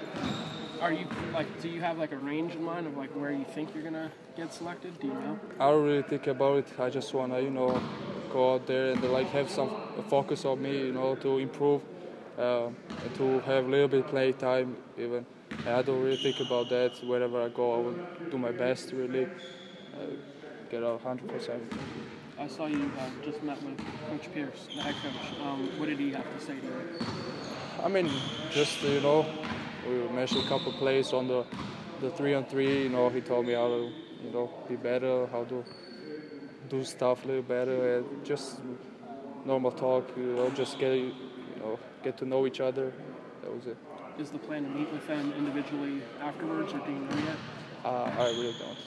Are 0.80 0.92
you 0.92 1.06
like? 1.32 1.60
Do 1.60 1.68
you 1.68 1.80
have 1.80 1.98
like 1.98 2.12
a 2.12 2.16
range 2.16 2.54
in 2.54 2.62
mind 2.62 2.86
of 2.86 2.96
like 2.96 3.10
where 3.10 3.32
you 3.32 3.44
think 3.44 3.74
you're 3.74 3.82
gonna 3.82 4.12
get 4.36 4.52
selected? 4.54 4.98
Do 5.00 5.08
you 5.08 5.14
know? 5.14 5.38
I 5.58 5.70
don't 5.70 5.84
really 5.84 6.02
think 6.02 6.28
about 6.28 6.58
it. 6.58 6.66
I 6.78 6.90
just 6.90 7.12
wanna, 7.12 7.40
you 7.40 7.50
know, 7.50 7.80
go 8.32 8.54
out 8.54 8.66
there 8.68 8.92
and 8.92 9.02
like 9.10 9.28
have 9.30 9.50
some 9.50 9.70
focus 10.08 10.44
on 10.44 10.62
me, 10.62 10.86
you 10.86 10.92
know, 10.92 11.16
to 11.16 11.38
improve, 11.38 11.82
uh, 12.38 12.68
to 13.16 13.40
have 13.40 13.66
a 13.66 13.68
little 13.68 13.88
bit 13.88 14.06
play 14.06 14.30
time 14.32 14.76
even. 14.96 15.26
I 15.66 15.82
don't 15.82 16.02
really 16.02 16.16
think 16.16 16.40
about 16.40 16.68
that. 16.70 16.92
Wherever 17.04 17.42
I 17.42 17.48
go, 17.48 17.74
I 17.74 17.78
will 17.78 17.96
do 18.30 18.38
my 18.38 18.52
best 18.52 18.90
to 18.90 18.96
really 18.96 19.24
uh, 19.94 19.98
get 20.70 20.82
a 20.82 20.98
hundred 20.98 21.28
percent. 21.28 21.62
I 22.38 22.48
saw 22.48 22.66
you 22.66 22.90
uh, 22.98 23.24
just 23.24 23.42
met 23.42 23.62
with 23.62 23.78
Coach 24.10 24.32
Pierce, 24.34 24.68
the 24.74 24.82
head 24.82 24.94
coach. 25.02 25.40
Um, 25.40 25.68
what 25.78 25.86
did 25.86 25.98
he 25.98 26.10
have 26.12 26.26
to 26.38 26.44
say 26.44 26.54
to 26.58 26.66
you? 26.66 27.06
I 27.82 27.88
mean, 27.88 28.10
just 28.50 28.82
you 28.82 29.00
know, 29.00 29.26
we 29.88 29.94
mentioned 30.14 30.44
a 30.44 30.48
couple 30.48 30.72
plays 30.72 31.12
on 31.12 31.28
the 31.28 31.44
the 32.00 32.10
three 32.10 32.34
on 32.34 32.44
three. 32.44 32.82
You 32.84 32.88
know, 32.90 33.08
he 33.08 33.20
told 33.20 33.46
me 33.46 33.54
how 33.54 33.68
to, 33.68 33.90
you 34.24 34.30
know, 34.32 34.50
be 34.68 34.76
better, 34.76 35.26
how 35.28 35.44
to 35.44 35.64
do 36.68 36.84
stuff 36.84 37.24
a 37.24 37.28
little 37.28 37.42
better, 37.42 37.98
and 37.98 38.24
just 38.24 38.60
normal 39.44 39.70
talk. 39.70 40.04
You 40.16 40.34
know, 40.34 40.50
just 40.50 40.78
get 40.78 40.94
you 40.94 41.14
know 41.60 41.78
get 42.02 42.16
to 42.18 42.24
know 42.24 42.46
each 42.46 42.60
other. 42.60 42.92
That 43.42 43.54
was 43.54 43.66
it. 43.66 43.76
Is 44.18 44.30
the 44.30 44.38
plan 44.38 44.62
to 44.62 44.70
meet 44.70 44.90
with 44.92 45.06
them 45.08 45.32
individually 45.36 46.00
afterwards, 46.20 46.72
or 46.72 46.78
do 46.78 46.92
you 46.92 46.98
know 46.98 47.16
yet? 47.16 47.36
Uh, 47.84 47.88
I 48.16 48.30
really 48.30 48.54
don't. 48.58 48.78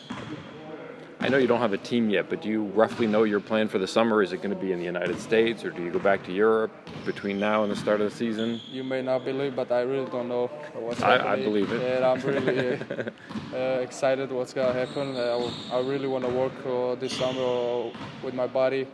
I 1.19 1.29
know 1.29 1.38
you 1.38 1.48
don't 1.48 1.60
have 1.60 1.74
a 1.74 1.77
team 1.79 2.10
yet, 2.10 2.29
but 2.29 2.41
do 2.41 2.48
you 2.48 2.63
roughly 2.63 3.07
know 3.07 3.24
your 3.24 3.39
plan 3.41 3.67
for 3.67 3.77
the 3.79 3.88
summer? 3.88 4.22
Is 4.22 4.31
it 4.31 4.38
going 4.38 4.51
to 4.51 4.62
be 4.62 4.72
in 4.72 4.79
the 4.79 4.86
United 4.86 5.19
States, 5.19 5.65
or 5.65 5.72
do 5.72 5.84
you 5.84 5.91
go 5.91 6.00
back 6.00 6.24
to 6.25 6.31
Europe 6.31 6.72
between 7.05 7.39
now 7.39 7.63
and 7.63 7.72
the 7.72 7.75
start 7.75 8.00
of 8.00 8.10
the 8.10 8.15
season? 8.15 8.62
You 8.72 8.84
may 8.86 9.01
not 9.01 9.25
believe, 9.25 9.55
but 9.55 9.69
I 9.72 9.81
really 9.81 10.10
don't 10.10 10.29
know 10.29 10.48
what's 10.74 11.01
I- 11.01 11.34
I 11.34 11.36
believe 11.36 11.72
it. 11.74 11.81
And 11.81 12.05
I'm 12.05 12.22
really 12.22 12.79
uh, 13.53 13.81
excited 13.81 14.31
what's 14.31 14.53
gonna 14.53 14.74
happen. 14.74 15.15
Uh, 15.17 15.51
I 15.74 15.79
really 15.81 16.07
want 16.07 16.24
to 16.24 16.29
work 16.31 16.53
uh, 16.65 16.96
this 16.96 17.13
summer 17.17 17.41
uh, 17.41 17.91
with 18.24 18.34
my 18.34 18.48
body. 18.48 18.88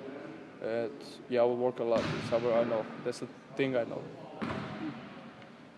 And 0.63 0.91
yeah, 1.29 1.41
I 1.41 1.43
will 1.43 1.57
work 1.57 1.79
a 1.79 1.83
lot 1.83 2.01
this 2.01 2.29
summer. 2.29 2.53
I 2.53 2.63
know 2.63 2.85
that's 3.03 3.19
the 3.19 3.27
thing 3.57 3.75
I 3.75 3.83
know. 3.83 4.01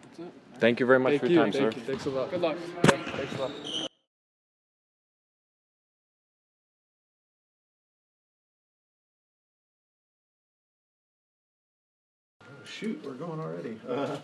That's 0.03 0.19
it. 0.19 0.33
Thank 0.59 0.79
you 0.79 0.85
very 0.85 0.99
much 0.99 1.11
Thank 1.11 1.21
for 1.21 1.27
you. 1.27 1.35
your 1.35 1.43
time, 1.43 1.51
thank 1.51 1.73
sir. 1.73 1.79
you. 1.79 1.85
Thanks 1.85 2.05
a 2.05 2.09
lot. 2.09 2.31
Good 2.31 2.41
luck. 2.41 2.57
Thanks 2.83 3.35
a 3.35 3.41
lot. 3.41 3.51
Shoot, 12.63 13.01
we're 13.05 13.13
going 13.13 13.39
already. 13.39 13.79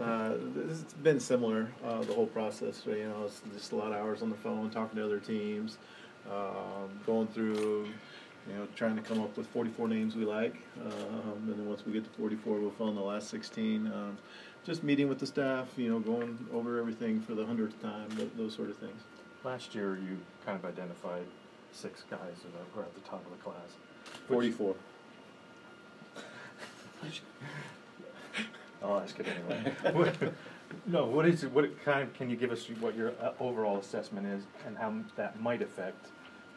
Uh, 0.00 0.02
uh, 0.02 0.34
it's 0.68 0.92
been 0.94 1.20
similar 1.20 1.68
uh, 1.84 2.00
the 2.02 2.12
whole 2.12 2.26
process. 2.26 2.82
You 2.84 3.08
know, 3.08 3.24
it's 3.26 3.40
just 3.54 3.72
a 3.72 3.76
lot 3.76 3.92
of 3.92 3.98
hours 3.98 4.22
on 4.22 4.28
the 4.30 4.36
phone, 4.36 4.70
talking 4.70 4.96
to 4.96 5.04
other 5.04 5.20
teams, 5.20 5.78
um, 6.30 6.90
going 7.06 7.28
through, 7.28 7.86
you 8.48 8.54
know, 8.54 8.66
trying 8.74 8.96
to 8.96 9.02
come 9.02 9.20
up 9.20 9.36
with 9.36 9.46
44 9.46 9.88
names 9.88 10.16
we 10.16 10.24
like, 10.24 10.56
um, 10.84 11.32
and 11.46 11.50
then 11.58 11.66
once 11.66 11.86
we 11.86 11.92
get 11.92 12.04
to 12.04 12.10
44, 12.10 12.58
we'll 12.58 12.70
fill 12.72 12.88
in 12.88 12.96
the 12.96 13.00
last 13.00 13.28
16. 13.30 13.86
Um, 13.86 14.18
just 14.68 14.84
meeting 14.84 15.08
with 15.08 15.18
the 15.18 15.26
staff, 15.26 15.66
you 15.78 15.88
know, 15.88 15.98
going 15.98 16.46
over 16.52 16.78
everything 16.78 17.22
for 17.22 17.34
the 17.34 17.44
hundredth 17.44 17.80
time, 17.80 18.10
th- 18.16 18.28
those 18.36 18.54
sort 18.54 18.68
of 18.68 18.76
things. 18.76 19.00
Last 19.42 19.74
year, 19.74 19.96
you 19.96 20.18
kind 20.44 20.58
of 20.62 20.64
identified 20.66 21.24
six 21.72 22.04
guys 22.10 22.20
that 22.42 22.76
were 22.76 22.82
at 22.82 22.94
the 22.94 23.00
top 23.00 23.24
of 23.24 23.30
the 23.32 23.38
class. 23.42 23.76
44. 24.28 24.74
I'll 28.82 29.00
ask 29.00 29.18
it 29.18 29.26
anyway. 29.26 29.72
What- 29.92 30.34
no, 30.86 31.06
what 31.06 31.26
is 31.26 31.44
it? 31.44 31.50
What 31.50 31.82
kind 31.82 32.02
of, 32.02 32.12
can 32.12 32.28
you 32.28 32.36
give 32.36 32.50
us 32.52 32.66
what 32.80 32.94
your 32.94 33.12
uh, 33.22 33.32
overall 33.40 33.78
assessment 33.78 34.26
is, 34.26 34.42
and 34.66 34.76
how 34.76 34.92
that 35.16 35.40
might 35.40 35.62
affect 35.62 36.08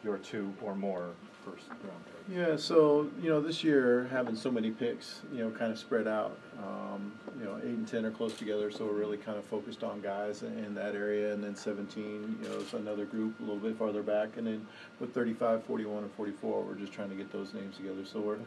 your 0.04 0.18
two 0.18 0.52
or 0.62 0.74
more 0.74 1.10
first 1.44 1.68
round 1.68 2.04
picks? 2.06 2.36
Yeah, 2.36 2.56
so 2.56 3.08
you 3.20 3.28
know, 3.28 3.40
this 3.40 3.64
year 3.64 4.06
having 4.10 4.36
so 4.36 4.50
many 4.50 4.70
picks, 4.70 5.20
you 5.32 5.44
know, 5.44 5.50
kind 5.50 5.72
of 5.72 5.78
spread 5.78 6.06
out. 6.06 6.38
Um, 6.58 7.12
you 7.38 7.44
know, 7.44 7.58
eight 7.58 7.64
and 7.64 7.88
ten 7.88 8.04
are 8.04 8.10
close 8.10 8.34
together, 8.34 8.70
so 8.70 8.84
we're 8.84 8.92
really 8.92 9.16
kind 9.16 9.36
of 9.38 9.44
focused 9.44 9.82
on 9.82 10.00
guys 10.00 10.42
in 10.42 10.74
that 10.74 10.94
area. 10.94 11.32
And 11.32 11.42
then 11.42 11.56
17, 11.56 12.38
you 12.42 12.48
know, 12.48 12.56
is 12.56 12.72
another 12.74 13.04
group 13.04 13.38
a 13.40 13.42
little 13.42 13.58
bit 13.58 13.76
farther 13.76 14.02
back. 14.02 14.36
And 14.36 14.46
then 14.46 14.66
with 15.00 15.12
35, 15.12 15.64
41, 15.64 16.04
and 16.04 16.12
44, 16.12 16.62
we're 16.62 16.74
just 16.74 16.92
trying 16.92 17.08
to 17.10 17.16
get 17.16 17.32
those 17.32 17.52
names 17.54 17.76
together. 17.76 18.04
So 18.04 18.20
we're 18.20 18.38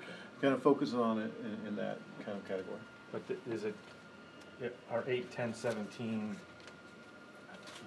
kind 0.41 0.53
of 0.53 0.62
focusing 0.62 1.00
on 1.00 1.19
it 1.19 1.31
in, 1.43 1.67
in 1.69 1.75
that 1.75 2.00
kind 2.24 2.38
of 2.38 2.47
category. 2.47 2.79
But 3.12 3.27
th- 3.27 3.39
is 3.50 3.65
it, 3.65 3.75
yeah, 4.62 4.69
are 4.91 5.03
eight, 5.07 5.29
ten, 5.31 5.53
seventeen 5.53 6.35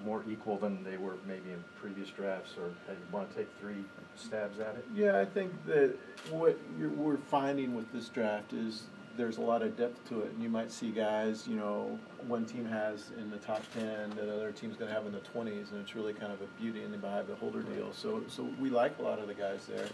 more 0.04 0.24
equal 0.30 0.56
than 0.56 0.84
they 0.84 0.96
were 0.96 1.16
maybe 1.26 1.50
in 1.50 1.62
previous 1.80 2.08
drafts, 2.10 2.52
or 2.58 2.68
do 2.68 2.92
you 2.92 2.98
want 3.12 3.30
to 3.30 3.36
take 3.36 3.48
three 3.60 3.84
stabs 4.16 4.58
at 4.60 4.74
it? 4.76 4.84
Yeah, 4.94 5.20
I 5.20 5.24
think 5.24 5.52
that 5.66 5.94
what 6.30 6.58
you're, 6.78 6.90
we're 6.90 7.16
finding 7.16 7.74
with 7.74 7.92
this 7.92 8.08
draft 8.08 8.52
is 8.52 8.84
there's 9.16 9.38
a 9.38 9.40
lot 9.42 9.62
of 9.62 9.76
depth 9.76 10.08
to 10.08 10.20
it, 10.20 10.30
and 10.30 10.42
you 10.42 10.48
might 10.48 10.70
see 10.70 10.90
guys, 10.90 11.46
you 11.48 11.56
know, 11.56 11.98
one 12.26 12.46
team 12.46 12.64
has 12.64 13.10
in 13.18 13.30
the 13.30 13.38
top 13.38 13.62
ten, 13.74 14.10
that 14.10 14.32
other 14.32 14.52
team's 14.52 14.76
going 14.76 14.88
to 14.88 14.94
have 14.94 15.06
in 15.06 15.12
the 15.12 15.20
twenties, 15.20 15.72
and 15.72 15.80
it's 15.80 15.94
really 15.96 16.12
kind 16.12 16.32
of 16.32 16.40
a 16.40 16.46
beauty 16.60 16.84
in 16.84 16.92
the 16.92 16.98
behind 16.98 17.26
the 17.26 17.34
holder 17.34 17.62
deal. 17.62 17.92
So, 17.92 18.22
so 18.28 18.48
we 18.60 18.70
like 18.70 18.98
a 18.98 19.02
lot 19.02 19.18
of 19.18 19.26
the 19.26 19.34
guys 19.34 19.66
there. 19.66 19.88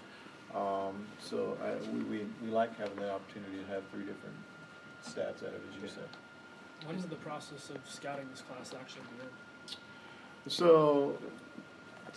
Um, 0.55 1.07
so 1.19 1.57
I, 1.65 1.75
we, 1.91 2.01
we, 2.05 2.27
we 2.45 2.51
like 2.51 2.77
having 2.79 2.97
the 2.97 3.11
opportunity 3.11 3.59
to 3.59 3.73
have 3.73 3.83
three 3.91 4.05
different 4.05 4.37
stats 5.03 5.43
at 5.43 5.55
it, 5.55 5.63
as 5.69 5.83
you 5.83 5.89
said. 5.89 6.09
When 6.87 6.97
does 6.97 7.07
the 7.07 7.17
process 7.17 7.71
of 7.71 7.79
scouting 7.89 8.27
this 8.31 8.43
class 8.43 8.75
actually 8.79 9.03
begin? 9.17 9.31
So 10.47 11.17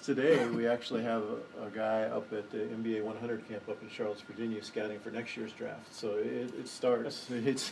today 0.03 0.46
we 0.50 0.67
actually 0.67 1.01
have 1.03 1.24
a, 1.24 1.67
a 1.67 1.69
guy 1.74 2.03
up 2.03 2.31
at 2.34 2.51
the 2.51 2.57
NBA 2.57 3.01
100 3.01 3.48
camp 3.48 3.69
up 3.69 3.81
in 3.81 3.89
Charlottesville, 3.89 4.36
Virginia, 4.36 4.62
scouting 4.62 5.00
for 5.00 5.12
next 5.12 5.38
year's 5.38 5.53
draft. 5.53 5.93
So 5.96 6.17
it, 6.17 6.53
it 6.60 6.67
starts. 6.67 7.29
It's 7.31 7.72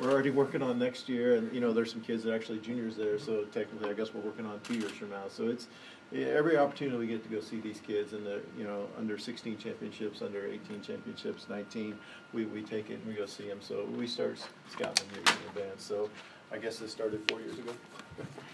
we're 0.00 0.10
already 0.10 0.30
working 0.30 0.62
on 0.62 0.80
next 0.80 1.08
year, 1.08 1.36
and 1.36 1.52
you 1.54 1.60
know 1.60 1.72
there's 1.72 1.92
some 1.92 2.00
kids 2.00 2.24
that 2.24 2.32
are 2.32 2.34
actually 2.34 2.58
juniors 2.58 2.96
there. 2.96 3.20
So 3.20 3.44
technically, 3.52 3.88
I 3.88 3.92
guess 3.92 4.12
we're 4.12 4.22
working 4.22 4.46
on 4.46 4.58
two 4.64 4.74
years 4.74 4.90
from 4.90 5.10
now. 5.10 5.24
So 5.28 5.46
it's 5.46 5.68
every 6.12 6.56
opportunity 6.56 6.98
we 6.98 7.06
get 7.06 7.22
to 7.22 7.28
go 7.28 7.40
see 7.40 7.60
these 7.60 7.80
kids 7.80 8.14
in 8.14 8.24
the 8.24 8.40
you 8.58 8.64
know 8.64 8.88
under 8.98 9.16
16 9.16 9.58
championships, 9.58 10.22
under 10.22 10.44
18 10.44 10.82
championships, 10.82 11.46
19, 11.48 11.96
we, 12.32 12.46
we 12.46 12.62
take 12.62 12.90
it 12.90 12.94
and 12.94 13.06
we 13.06 13.14
go 13.14 13.26
see 13.26 13.46
them. 13.46 13.58
So 13.60 13.84
we 13.96 14.08
start 14.08 14.38
scouting 14.70 15.06
them 15.12 15.22
in 15.22 15.56
advance. 15.56 15.84
So 15.84 16.10
I 16.50 16.58
guess 16.58 16.78
this 16.78 16.90
started 16.90 17.22
four 17.28 17.40
years 17.40 17.58
ago. 17.58 17.72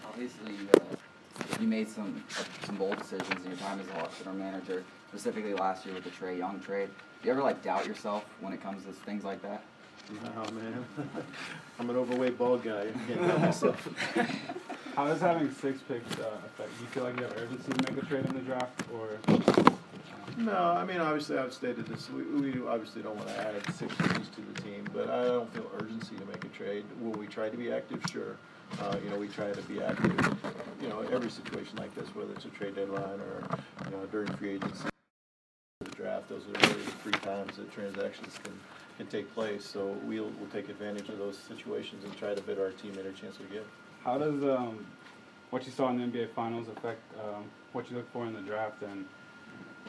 Obviously, 0.07 0.53
uh, 0.75 0.95
you 1.61 1.67
made 1.67 1.87
some 1.87 2.23
uh, 2.37 2.43
some 2.65 2.75
bold 2.75 2.97
decisions 2.97 3.45
in 3.45 3.51
your 3.51 3.59
time 3.59 3.79
as 3.79 3.87
a 3.87 3.93
Hawks 3.93 4.17
center 4.17 4.33
manager, 4.33 4.83
specifically 5.09 5.53
last 5.53 5.85
year 5.85 5.93
with 5.93 6.03
the 6.03 6.09
Trae 6.09 6.37
Young 6.37 6.59
trade. 6.59 6.89
Do 7.21 7.27
you 7.27 7.31
ever 7.33 7.43
like 7.43 7.61
doubt 7.61 7.85
yourself 7.85 8.25
when 8.39 8.51
it 8.51 8.61
comes 8.61 8.83
to 8.85 8.91
things 8.91 9.23
like 9.23 9.41
that? 9.43 9.61
Oh 10.35 10.51
man, 10.51 10.83
I'm 11.79 11.89
an 11.89 11.95
overweight 11.95 12.37
bald 12.37 12.63
guy. 12.63 12.87
I 12.87 13.07
can't 13.07 13.21
help 13.21 13.39
myself. 13.39 14.15
How 14.95 15.05
does 15.05 15.21
having 15.21 15.53
six 15.53 15.79
picks 15.87 16.19
uh, 16.19 16.31
affect? 16.45 16.77
Do 16.77 16.83
you 16.83 16.89
feel 16.89 17.03
like 17.03 17.17
you 17.17 17.23
have 17.23 17.37
urgency 17.37 17.71
to 17.71 17.93
make 17.93 18.03
a 18.03 18.05
trade 18.07 18.25
in 18.25 18.33
the 18.33 18.41
draft, 18.41 18.83
or 18.93 19.09
No, 20.37 20.53
I 20.53 20.83
mean 20.83 20.99
obviously 20.99 21.37
I've 21.37 21.53
stated 21.53 21.85
this. 21.85 22.09
We, 22.09 22.23
we 22.23 22.67
obviously 22.67 23.03
don't 23.03 23.15
want 23.15 23.29
to 23.29 23.39
add 23.39 23.75
six 23.75 23.93
pieces 23.95 24.29
to 24.29 24.41
the 24.53 24.61
team, 24.61 24.85
but 24.93 25.09
I 25.09 25.25
don't 25.25 25.53
feel 25.53 25.71
urgency 25.79 26.15
to 26.15 26.25
make 26.25 26.43
a 26.43 26.49
trade. 26.49 26.85
Will 26.99 27.11
we 27.11 27.27
try 27.27 27.49
to 27.49 27.57
be 27.57 27.71
active? 27.71 28.03
Sure. 28.11 28.35
Uh, 28.79 28.97
you 29.03 29.09
know, 29.09 29.17
we 29.17 29.27
try 29.27 29.51
to 29.51 29.61
be 29.63 29.81
active. 29.81 30.37
You 30.81 30.89
know, 30.89 31.01
every 31.11 31.29
situation 31.29 31.77
like 31.77 31.93
this, 31.95 32.07
whether 32.15 32.31
it's 32.33 32.45
a 32.45 32.49
trade 32.49 32.75
deadline 32.75 33.19
or 33.19 33.43
you 33.85 33.91
know 33.91 34.05
during 34.11 34.27
free 34.33 34.51
agency, 34.55 34.89
the 35.83 35.91
draft. 35.91 36.29
Those 36.29 36.43
are 36.47 36.67
really 36.67 36.83
the 36.83 36.91
three 37.03 37.11
times 37.13 37.57
that 37.57 37.71
transactions 37.71 38.37
can 38.43 38.53
can 38.97 39.07
take 39.07 39.33
place. 39.33 39.65
So 39.65 39.95
we'll 40.05 40.31
we'll 40.39 40.49
take 40.51 40.69
advantage 40.69 41.09
of 41.09 41.17
those 41.17 41.37
situations 41.37 42.03
and 42.03 42.15
try 42.17 42.33
to 42.33 42.41
bid 42.41 42.59
our 42.59 42.71
team 42.71 42.95
every 42.97 43.13
chance 43.13 43.37
we 43.39 43.45
get. 43.53 43.65
how 44.03 44.17
does 44.17 44.43
um, 44.43 44.85
what 45.51 45.65
you 45.65 45.71
saw 45.71 45.89
in 45.89 45.97
the 45.97 46.05
NBA 46.05 46.29
Finals 46.33 46.67
affect 46.67 47.01
um, 47.19 47.45
what 47.73 47.89
you 47.89 47.97
look 47.97 48.11
for 48.11 48.25
in 48.25 48.33
the 48.33 48.41
draft 48.41 48.81
and 48.83 49.05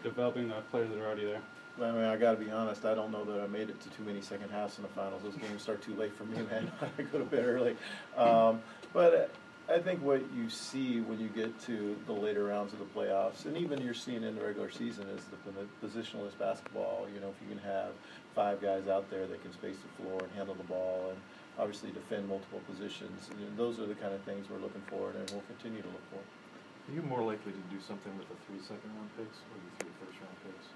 developing 0.03 0.49
the 0.49 0.61
players 0.71 0.91
that 0.91 0.99
are 0.99 1.07
already 1.07 1.25
there? 1.25 1.43
I 1.81 1.91
mean, 1.91 2.05
I 2.05 2.17
got 2.17 2.39
to 2.39 2.45
be 2.45 2.51
honest. 2.51 2.85
I 2.85 2.95
don't 2.95 3.11
know 3.11 3.25
that 3.25 3.41
I 3.41 3.47
made 3.47 3.71
it 3.71 3.81
to 3.81 3.89
too 3.91 4.03
many 4.05 4.21
second 4.21 4.51
halves 4.51 4.77
in 4.77 4.83
the 4.83 4.89
finals. 4.91 5.23
Those 5.23 5.37
games 5.37 5.63
start 5.63 5.83
too 5.83 5.95
late 5.95 6.15
for 6.15 6.25
me, 6.25 6.37
man. 6.51 6.71
I 6.99 7.03
go 7.03 7.19
to 7.19 7.25
bed 7.25 7.45
early. 7.45 7.77
Um, 8.17 8.61
but 8.93 9.31
I 9.71 9.79
think 9.79 10.03
what 10.03 10.21
you 10.35 10.51
see 10.51 11.01
when 11.01 11.19
you 11.19 11.29
get 11.29 11.59
to 11.63 11.97
the 12.07 12.13
later 12.13 12.45
rounds 12.45 12.73
of 12.73 12.79
the 12.79 12.85
playoffs, 12.85 13.47
and 13.47 13.57
even 13.57 13.81
you're 13.81 13.95
seeing 13.95 14.23
in 14.23 14.35
the 14.35 14.43
regular 14.43 14.71
season, 14.71 15.07
is 15.09 15.25
the 15.27 15.87
positionless 15.87 16.37
basketball. 16.39 17.07
You 17.15 17.21
know, 17.21 17.29
if 17.29 17.41
you 17.41 17.49
can 17.49 17.65
have 17.65 17.93
five 18.35 18.61
guys 18.61 18.89
out 18.89 19.09
there 19.09 19.27
that 19.27 19.43
can 19.43 19.53
space 19.53 19.77
the 19.77 20.03
floor 20.03 20.21
and 20.23 20.31
handle 20.33 20.55
the 20.55 20.65
ball, 20.65 21.07
and 21.09 21.19
obviously 21.59 21.91
defend 21.91 22.29
multiple 22.29 22.61
positions. 22.69 23.31
Those 23.57 23.79
are 23.81 23.87
the 23.87 23.95
kind 23.95 24.15
of 24.15 24.21
things 24.23 24.49
we're 24.51 24.61
looking 24.61 24.83
for, 24.89 25.11
and 25.11 25.31
we'll 25.31 25.47
continue 25.49 25.83
to 25.83 25.89
look 25.89 26.05
for. 26.11 26.21
Are 26.21 26.95
you 26.95 27.03
more 27.03 27.23
likely 27.23 27.53
to 27.53 27.65
do 27.71 27.81
something 27.81 28.11
with 28.19 28.29
the 28.29 28.37
three 28.49 28.61
second 28.61 28.91
round 28.97 29.09
picks 29.17 29.39
or 29.49 29.57
the 29.57 29.85
three 29.85 29.93
first 30.03 30.19
round 30.21 30.37
picks? 30.43 30.67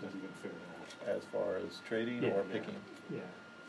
Or 0.00 0.06
does 0.06 0.14
it 0.14 0.18
even 0.18 0.28
figure 0.42 0.56
it 0.56 1.08
out? 1.10 1.16
As 1.16 1.22
far 1.32 1.56
as 1.56 1.80
trading 1.86 2.22
Yeah, 2.22 2.30
or 2.30 2.44
yeah. 2.46 2.52
picking. 2.52 2.74
Yeah. 3.10 3.18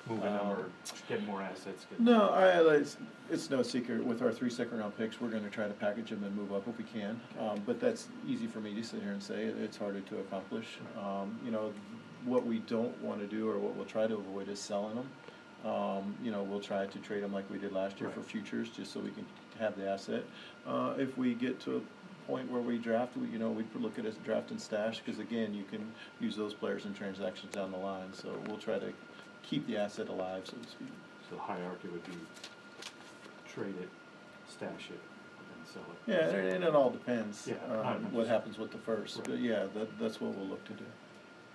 Moving 0.07 0.25
them 0.25 0.47
or 0.47 0.55
Um, 0.57 0.71
getting 1.07 1.25
more 1.25 1.41
assets. 1.41 1.85
Get 1.89 1.99
No, 2.01 2.29
I, 2.31 2.75
it's, 2.75 2.97
it's 3.29 3.49
no 3.49 3.63
secret. 3.63 4.03
With 4.03 4.21
our 4.21 4.31
three 4.33 4.49
second 4.49 4.79
round 4.79 4.97
picks, 4.97 5.21
we're 5.21 5.29
going 5.29 5.43
to 5.45 5.49
try 5.49 5.65
to 5.67 5.73
package 5.73 6.09
them 6.09 6.23
and 6.25 6.35
move 6.35 6.51
up 6.53 6.67
if 6.67 6.77
we 6.77 6.83
can. 6.83 7.19
Um, 7.39 7.61
but 7.65 7.79
that's 7.79 8.07
easy 8.27 8.47
for 8.47 8.59
me 8.59 8.73
to 8.75 8.83
sit 8.83 9.01
here 9.01 9.13
and 9.13 9.23
say. 9.23 9.45
It's 9.45 9.77
harder 9.77 10.01
to 10.01 10.19
accomplish. 10.19 10.67
Um, 10.99 11.39
you 11.45 11.51
know, 11.51 11.71
what 12.25 12.45
we 12.45 12.59
don't 12.59 13.01
want 13.01 13.21
to 13.21 13.27
do 13.27 13.49
or 13.49 13.57
what 13.59 13.75
we'll 13.75 13.85
try 13.85 14.05
to 14.07 14.15
avoid 14.15 14.49
is 14.49 14.59
selling 14.59 14.95
them. 14.95 15.09
Um, 15.71 16.13
you 16.21 16.31
know, 16.31 16.43
we'll 16.43 16.59
try 16.59 16.85
to 16.85 16.99
trade 16.99 17.23
them 17.23 17.31
like 17.33 17.49
we 17.49 17.57
did 17.57 17.71
last 17.71 18.01
year 18.01 18.09
for 18.09 18.19
Right. 18.19 18.29
futures, 18.29 18.69
just 18.69 18.91
so 18.91 18.99
we 18.99 19.11
can 19.11 19.25
have 19.59 19.77
the 19.77 19.87
asset. 19.89 20.23
Uh, 20.67 20.95
if 20.97 21.17
we 21.17 21.33
get 21.33 21.61
to 21.61 21.77
a 21.77 21.81
point 22.27 22.49
where 22.51 22.61
we 22.61 22.77
draft, 22.77 23.15
we, 23.17 23.27
you 23.27 23.39
know, 23.39 23.49
we'd 23.49 23.67
look 23.75 23.99
at 23.99 24.05
it 24.05 24.09
as 24.09 24.15
draft 24.17 24.51
and 24.51 24.59
stash 24.59 24.99
because 24.99 25.19
again, 25.19 25.53
you 25.53 25.63
can 25.63 25.91
use 26.19 26.35
those 26.35 26.53
players 26.53 26.85
in 26.85 26.93
transactions 26.93 27.53
down 27.53 27.71
the 27.71 27.77
line. 27.77 28.13
So 28.13 28.35
we'll 28.47 28.57
try 28.57 28.79
to 28.79 28.93
keep 29.43 29.67
the 29.67 29.77
asset 29.77 30.09
alive, 30.09 30.43
so 30.45 30.57
to 30.57 30.69
speak. 30.69 30.87
So 31.29 31.35
the 31.35 31.41
hierarchy 31.41 31.87
would 31.89 32.05
be 32.05 32.17
trade 33.53 33.75
it, 33.81 33.89
stash 34.49 34.89
it, 34.89 34.99
and 34.99 35.67
sell 35.67 35.83
it. 35.83 36.11
Yeah, 36.11 36.35
and, 36.55 36.63
it 36.63 36.75
all 36.75 36.89
depends 36.89 37.47
Yeah, 37.47 37.55
um, 37.69 37.79
on 37.79 37.85
I'm 37.85 38.13
what 38.13 38.27
happens 38.27 38.57
with 38.57 38.71
the 38.71 38.79
first. 38.79 39.17
Right. 39.17 39.27
But 39.29 39.39
yeah, 39.39 39.65
that, 39.75 39.99
that's 39.99 40.19
what 40.19 40.35
we'll 40.35 40.47
look 40.47 40.63
to 40.65 40.73
do. 40.73 40.85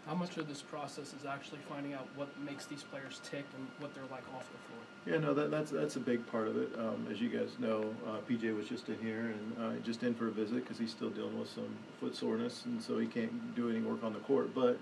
How 0.09 0.15
much 0.15 0.39
of 0.39 0.49
this 0.49 0.63
process 0.63 1.13
is 1.13 1.27
actually 1.27 1.59
finding 1.69 1.93
out 1.93 2.09
what 2.17 2.29
makes 2.41 2.65
these 2.65 2.83
players 2.83 3.21
tick 3.23 3.45
and 3.55 3.67
what 3.79 3.95
they're 3.95 4.11
like 4.11 4.25
off 4.35 4.49
the 4.51 4.59
floor? 4.65 4.81
Yeah, 5.05 5.19
no, 5.19 5.35
that, 5.35 5.51
that's 5.51 5.71
that's 5.71 5.97
a 5.97 6.01
big 6.01 6.27
part 6.29 6.49
of 6.49 6.57
it. 6.57 6.71
Um, 6.79 7.07
as 7.11 7.21
you 7.21 7.29
guys 7.29 7.51
know, 7.59 7.95
uh, 8.07 8.17
PJ 8.27 8.57
was 8.57 8.67
just 8.67 8.89
in 8.89 8.97
here 9.03 9.35
and 9.35 9.57
uh, 9.61 9.79
just 9.85 10.03
in 10.05 10.15
for 10.15 10.29
a 10.29 10.31
visit 10.31 10.65
because 10.65 10.79
he's 10.79 10.93
still 10.93 11.11
dealing 11.11 11.39
with 11.39 11.51
some 11.51 11.69
foot 12.01 12.17
soreness, 12.17 12.65
and 12.65 12.83
so 12.83 12.99
he 12.99 13.07
can't 13.07 13.55
do 13.55 13.69
any 13.69 13.81
work 13.81 14.03
on 14.03 14.15
the 14.15 14.19
court. 14.21 14.55
But 14.55 14.79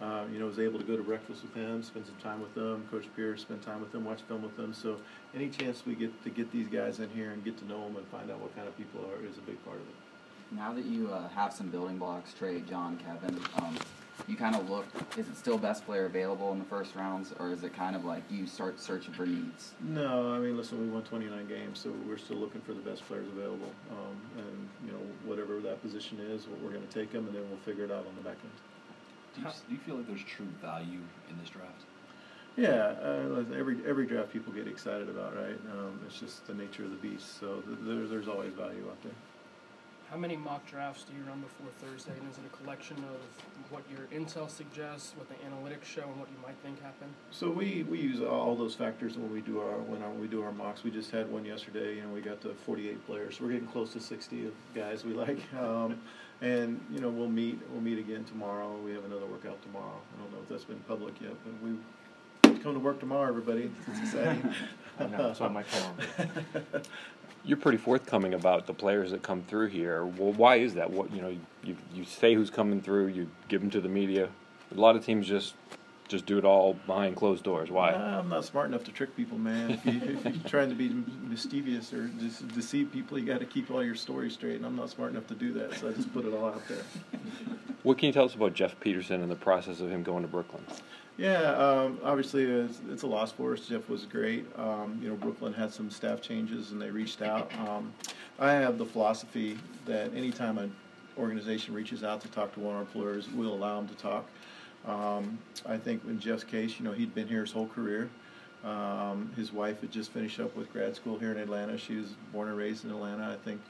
uh, 0.00 0.24
you 0.32 0.38
know, 0.38 0.46
was 0.46 0.58
able 0.58 0.78
to 0.78 0.84
go 0.86 0.96
to 0.96 1.02
breakfast 1.02 1.42
with 1.42 1.52
him, 1.52 1.82
spend 1.82 2.06
some 2.06 2.16
time 2.16 2.40
with 2.40 2.54
them. 2.54 2.88
Coach 2.90 3.04
Pierce 3.14 3.42
spend 3.42 3.60
time 3.60 3.82
with 3.82 3.92
them, 3.92 4.06
watch 4.06 4.22
film 4.28 4.40
with 4.40 4.56
them. 4.56 4.72
So 4.72 4.96
any 5.34 5.50
chance 5.50 5.84
we 5.84 5.94
get 5.94 6.24
to 6.24 6.30
get 6.30 6.50
these 6.52 6.68
guys 6.68 7.00
in 7.00 7.10
here 7.10 7.32
and 7.32 7.44
get 7.44 7.58
to 7.58 7.66
know 7.66 7.84
them 7.84 7.96
and 7.96 8.06
find 8.06 8.30
out 8.30 8.40
what 8.40 8.56
kind 8.56 8.66
of 8.66 8.74
people 8.78 9.02
are 9.02 9.22
is 9.26 9.36
a 9.36 9.42
big 9.42 9.62
part 9.62 9.76
of 9.76 9.82
it. 9.82 10.56
Now 10.56 10.72
that 10.72 10.86
you 10.86 11.12
uh, 11.12 11.28
have 11.28 11.52
some 11.52 11.68
building 11.68 11.98
blocks, 11.98 12.32
Trae, 12.40 12.66
John, 12.66 12.98
Kevin, 12.98 13.38
um, 13.56 13.76
you 14.28 14.36
kind 14.36 14.54
of 14.54 14.68
look. 14.68 14.86
Is 15.16 15.28
it 15.28 15.36
still 15.36 15.58
best 15.58 15.84
player 15.84 16.06
available 16.06 16.52
in 16.52 16.58
the 16.58 16.64
first 16.64 16.94
rounds, 16.94 17.32
or 17.38 17.50
is 17.50 17.62
it 17.62 17.74
kind 17.74 17.96
of 17.96 18.04
like 18.04 18.22
you 18.30 18.46
start 18.46 18.80
searching 18.80 19.12
for 19.12 19.26
needs? 19.26 19.72
No, 19.80 20.32
I 20.32 20.38
mean, 20.38 20.56
listen, 20.56 20.80
we 20.80 20.88
won 20.88 21.02
29 21.02 21.48
games, 21.48 21.78
so 21.78 21.92
we're 22.06 22.18
still 22.18 22.36
looking 22.36 22.60
for 22.60 22.72
the 22.72 22.80
best 22.80 23.06
players 23.06 23.28
available. 23.28 23.72
Um, 23.90 24.16
and, 24.38 24.68
you 24.86 24.92
know, 24.92 25.00
whatever 25.24 25.60
that 25.60 25.82
position 25.82 26.18
is, 26.20 26.46
we're 26.62 26.70
going 26.70 26.86
to 26.86 26.94
take 26.94 27.12
them, 27.12 27.26
and 27.26 27.34
then 27.34 27.48
we'll 27.48 27.60
figure 27.60 27.84
it 27.84 27.90
out 27.90 28.06
on 28.06 28.14
the 28.16 28.22
back 28.22 28.38
end. 28.42 28.52
Do 29.34 29.40
you, 29.42 29.46
do 29.68 29.74
you 29.74 29.80
feel 29.80 29.96
like 29.96 30.06
there's 30.06 30.24
true 30.24 30.48
value 30.60 31.00
in 31.28 31.38
this 31.40 31.50
draft? 31.50 31.82
Yeah, 32.56 32.94
uh, 33.00 33.44
every 33.56 33.78
every 33.86 34.06
draft 34.06 34.32
people 34.32 34.52
get 34.52 34.66
excited 34.66 35.08
about, 35.08 35.36
right? 35.36 35.56
Um, 35.72 36.00
it's 36.04 36.18
just 36.18 36.46
the 36.48 36.54
nature 36.54 36.82
of 36.82 36.90
the 36.90 36.96
beast. 36.96 37.38
So 37.38 37.62
th- 37.62 37.78
there, 37.82 38.06
there's 38.08 38.26
always 38.26 38.52
value 38.52 38.84
out 38.90 39.00
there. 39.04 39.12
How 40.10 40.16
many 40.16 40.36
mock 40.36 40.66
drafts 40.66 41.04
do 41.04 41.12
you 41.16 41.22
run 41.22 41.40
before 41.40 41.68
Thursday? 41.78 42.10
And 42.18 42.28
is 42.28 42.36
it 42.36 42.42
a 42.44 42.56
collection 42.56 42.96
of 42.96 43.70
what 43.70 43.84
your 43.88 44.08
intel 44.08 44.50
suggests, 44.50 45.14
what 45.16 45.28
the 45.28 45.36
analytics 45.36 45.84
show, 45.84 46.02
and 46.02 46.18
what 46.18 46.28
you 46.30 46.42
might 46.44 46.56
think 46.64 46.82
happened? 46.82 47.12
So 47.30 47.48
we, 47.48 47.84
we 47.88 48.00
use 48.00 48.20
all 48.20 48.56
those 48.56 48.74
factors 48.74 49.16
when 49.16 49.32
we 49.32 49.40
do 49.40 49.60
our 49.60 49.78
when 49.78 50.02
our, 50.02 50.10
we 50.10 50.26
do 50.26 50.42
our 50.42 50.50
mocks. 50.50 50.82
We 50.82 50.90
just 50.90 51.12
had 51.12 51.30
one 51.30 51.44
yesterday. 51.44 51.94
You 51.94 52.02
know, 52.02 52.08
we 52.08 52.22
got 52.22 52.40
to 52.40 52.48
48 52.66 53.06
players. 53.06 53.38
So 53.38 53.44
we're 53.44 53.52
getting 53.52 53.68
close 53.68 53.92
to 53.92 54.00
60 54.00 54.46
of 54.46 54.52
guys 54.74 55.04
we 55.04 55.12
like. 55.26 55.38
Um, 55.54 56.00
and 56.40 56.84
you 56.90 56.98
know, 56.98 57.08
we'll 57.08 57.28
meet 57.28 57.60
we'll 57.70 57.82
meet 57.82 58.00
again 58.00 58.24
tomorrow. 58.24 58.76
We 58.84 58.90
have 58.92 59.04
another 59.04 59.26
workout 59.26 59.62
tomorrow. 59.62 60.00
I 60.16 60.22
don't 60.22 60.32
know 60.32 60.38
if 60.42 60.48
that's 60.48 60.64
been 60.64 60.80
public 60.88 61.20
yet, 61.20 61.34
but 61.44 61.52
we 61.62 62.58
come 62.58 62.74
to 62.74 62.80
work 62.80 62.98
tomorrow, 62.98 63.28
everybody. 63.28 63.70
It's 63.86 63.98
exciting. 64.12 64.52
I 64.98 65.06
know, 65.06 65.28
that's 65.28 65.40
on 65.40 65.52
my 65.52 65.62
phone. 65.62 65.94
You're 67.44 67.56
pretty 67.56 67.78
forthcoming 67.78 68.34
about 68.34 68.66
the 68.66 68.74
players 68.74 69.12
that 69.12 69.22
come 69.22 69.42
through 69.42 69.68
here. 69.68 70.04
Well, 70.04 70.32
why 70.32 70.56
is 70.56 70.74
that? 70.74 70.90
What 70.90 71.12
you 71.14 71.22
know, 71.22 71.36
you 71.64 71.76
you 71.94 72.04
say 72.04 72.34
who's 72.34 72.50
coming 72.50 72.80
through, 72.80 73.08
you 73.08 73.30
give 73.48 73.60
them 73.60 73.70
to 73.70 73.80
the 73.80 73.88
media. 73.88 74.28
A 74.74 74.78
lot 74.78 74.94
of 74.94 75.04
teams 75.04 75.26
just 75.26 75.54
just 76.10 76.26
do 76.26 76.36
it 76.38 76.44
all 76.44 76.74
behind 76.86 77.16
closed 77.16 77.44
doors. 77.44 77.70
Why? 77.70 77.92
I'm 77.92 78.28
not 78.28 78.44
smart 78.44 78.68
enough 78.68 78.84
to 78.84 78.92
trick 78.92 79.16
people, 79.16 79.38
man. 79.38 79.70
If, 79.70 79.86
you, 79.86 80.00
if 80.02 80.24
you're 80.24 80.48
trying 80.48 80.68
to 80.68 80.74
be 80.74 80.88
mischievous 81.22 81.92
or 81.92 82.08
just 82.18 82.46
deceive 82.48 82.90
people, 82.92 83.18
you 83.18 83.24
got 83.24 83.38
to 83.38 83.46
keep 83.46 83.70
all 83.70 83.82
your 83.82 83.94
stories 83.94 84.34
straight, 84.34 84.56
and 84.56 84.66
I'm 84.66 84.76
not 84.76 84.90
smart 84.90 85.12
enough 85.12 85.28
to 85.28 85.34
do 85.34 85.52
that, 85.54 85.74
so 85.74 85.88
I 85.88 85.92
just 85.92 86.12
put 86.12 86.24
it 86.24 86.34
all 86.34 86.46
out 86.46 86.62
there. 86.68 86.82
What 87.84 87.96
can 87.96 88.08
you 88.08 88.12
tell 88.12 88.24
us 88.24 88.34
about 88.34 88.54
Jeff 88.54 88.78
Peterson 88.80 89.22
and 89.22 89.30
the 89.30 89.36
process 89.36 89.80
of 89.80 89.90
him 89.90 90.02
going 90.02 90.22
to 90.22 90.28
Brooklyn? 90.28 90.64
Yeah, 91.20 91.52
um, 91.52 91.98
obviously 92.02 92.44
it's, 92.44 92.80
it's, 92.90 93.02
a 93.02 93.06
loss 93.06 93.30
for 93.30 93.52
us. 93.52 93.66
Jeff 93.66 93.90
was 93.90 94.06
great. 94.06 94.46
Um, 94.56 94.98
you 95.02 95.10
know, 95.10 95.16
Brooklyn 95.16 95.52
had 95.52 95.70
some 95.70 95.90
staff 95.90 96.22
changes 96.22 96.70
and 96.70 96.80
they 96.80 96.90
reached 96.90 97.20
out. 97.20 97.52
Um, 97.60 97.92
I 98.38 98.52
have 98.52 98.78
the 98.78 98.86
philosophy 98.86 99.58
that 99.84 100.14
anytime 100.14 100.56
an 100.56 100.74
organization 101.18 101.74
reaches 101.74 102.02
out 102.02 102.22
to 102.22 102.28
talk 102.28 102.54
to 102.54 102.60
one 102.60 102.74
of 102.74 102.80
our 102.80 102.86
players, 102.86 103.28
we'll 103.28 103.52
allow 103.52 103.76
them 103.76 103.88
to 103.88 103.94
talk. 103.96 104.30
Um, 104.86 105.38
I 105.66 105.76
think 105.76 106.02
in 106.06 106.18
Jeff's 106.18 106.42
case, 106.42 106.78
you 106.78 106.86
know, 106.86 106.92
he'd 106.92 107.14
been 107.14 107.28
here 107.28 107.42
his 107.42 107.52
whole 107.52 107.66
career. 107.66 108.08
Um, 108.64 109.30
his 109.36 109.52
wife 109.52 109.82
had 109.82 109.90
just 109.90 110.12
finished 110.12 110.40
up 110.40 110.56
with 110.56 110.72
grad 110.72 110.96
school 110.96 111.18
here 111.18 111.32
in 111.32 111.36
Atlanta. 111.36 111.76
She 111.76 111.96
was 111.96 112.14
born 112.32 112.48
and 112.48 112.56
raised 112.56 112.86
in 112.86 112.90
Atlanta. 112.92 113.30
I 113.30 113.44
think, 113.44 113.60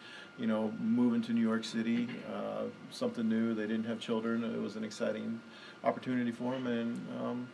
you 0.40 0.46
know, 0.46 0.72
moving 0.80 1.20
to 1.22 1.32
New 1.32 1.42
York 1.42 1.64
City, 1.64 2.08
uh, 2.34 2.62
something 2.90 3.28
new. 3.28 3.54
They 3.54 3.66
didn't 3.66 3.84
have 3.84 4.00
children. 4.00 4.42
It 4.42 4.60
was 4.60 4.76
an 4.76 4.84
exciting 4.84 5.38
opportunity 5.84 6.32
for 6.32 6.54
him, 6.54 6.66
and 6.66 7.08
um, 7.20 7.48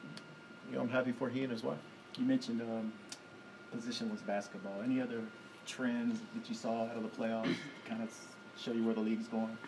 you 0.71 0.77
know, 0.77 0.83
I'm 0.83 0.89
happy 0.89 1.11
for 1.11 1.29
he 1.29 1.43
and 1.43 1.51
his 1.51 1.65
wife. 1.65 1.79
You 2.17 2.25
mentioned 2.25 2.63
um, 2.63 2.93
positionless 3.77 4.25
basketball. 4.25 4.81
Any 4.85 5.01
other 5.01 5.21
trends 5.67 6.21
that 6.35 6.49
you 6.49 6.55
saw 6.55 6.85
out 6.85 6.97
of 6.97 7.03
the 7.03 7.09
playoffs 7.09 7.57
kind 7.89 8.03
of 8.03 8.09
show 8.57 8.73
you 8.73 8.85
where 8.85 8.95
the 8.95 9.01
league's 9.01 9.27
going? 9.27 9.59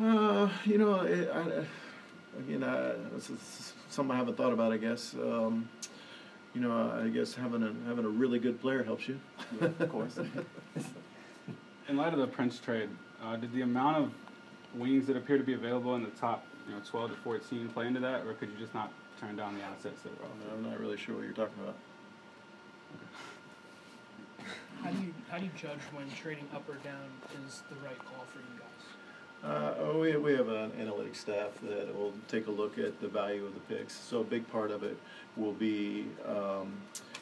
Uh, 0.00 0.48
you 0.64 0.78
know, 0.78 1.00
it, 1.00 1.28
I, 1.34 1.64
again, 2.38 2.62
I, 2.62 2.92
this 3.14 3.30
is 3.30 3.72
something 3.88 4.14
I 4.14 4.16
haven't 4.16 4.36
thought 4.36 4.52
about. 4.52 4.70
I 4.70 4.76
guess. 4.76 5.14
Um, 5.14 5.68
you 6.54 6.60
know, 6.60 6.92
I 7.04 7.08
guess 7.08 7.34
having 7.34 7.62
a 7.64 7.72
having 7.88 8.04
a 8.04 8.08
really 8.08 8.38
good 8.38 8.60
player 8.60 8.84
helps 8.84 9.08
you. 9.08 9.18
Yeah, 9.60 9.70
of 9.80 9.88
course. 9.88 10.18
In 11.88 11.96
light 11.96 12.12
of 12.12 12.18
the 12.18 12.26
Prince 12.26 12.58
trade, 12.58 12.90
uh, 13.24 13.36
did 13.36 13.50
the 13.54 13.62
amount 13.62 13.96
of 13.96 14.12
wings 14.74 15.06
that 15.06 15.16
appear 15.16 15.38
to 15.38 15.44
be 15.44 15.54
available 15.54 15.94
in 15.94 16.02
the 16.02 16.10
top 16.10 16.44
you 16.68 16.74
know, 16.74 16.80
12 16.84 17.12
to 17.12 17.16
14 17.16 17.68
play 17.70 17.86
into 17.86 18.00
that, 18.00 18.26
or 18.26 18.34
could 18.34 18.50
you 18.50 18.58
just 18.58 18.74
not 18.74 18.92
turn 19.18 19.36
down 19.36 19.56
the 19.56 19.62
assets 19.64 20.02
that 20.02 20.12
were 20.18 20.26
offered? 20.26 20.52
I'm 20.52 20.70
not 20.70 20.78
really 20.78 20.98
sure 20.98 21.14
what 21.14 21.24
you're 21.24 21.32
talking 21.32 21.62
about. 21.62 21.76
How 24.82 24.90
do 24.90 24.98
you 24.98 25.14
how 25.30 25.38
do 25.38 25.44
you 25.44 25.50
judge 25.56 25.80
when 25.92 26.08
trading 26.10 26.46
up 26.54 26.68
or 26.68 26.74
down 26.84 27.08
is 27.46 27.62
the 27.70 27.76
right 27.84 27.98
call 27.98 28.24
for 28.32 28.38
you 28.38 28.60
guys? 28.60 29.50
Uh, 29.50 29.74
oh, 29.80 30.00
we, 30.00 30.16
we 30.16 30.32
have 30.32 30.48
an 30.48 30.70
analytics 30.72 31.16
staff 31.16 31.50
that 31.62 31.94
will 31.96 32.12
take 32.28 32.48
a 32.48 32.50
look 32.50 32.78
at 32.78 33.00
the 33.00 33.08
value 33.08 33.46
of 33.46 33.54
the 33.54 33.60
picks. 33.60 33.94
So 33.94 34.20
a 34.20 34.24
big 34.24 34.48
part 34.50 34.70
of 34.70 34.82
it 34.82 34.98
will 35.36 35.52
be, 35.52 36.06
um, 36.26 36.72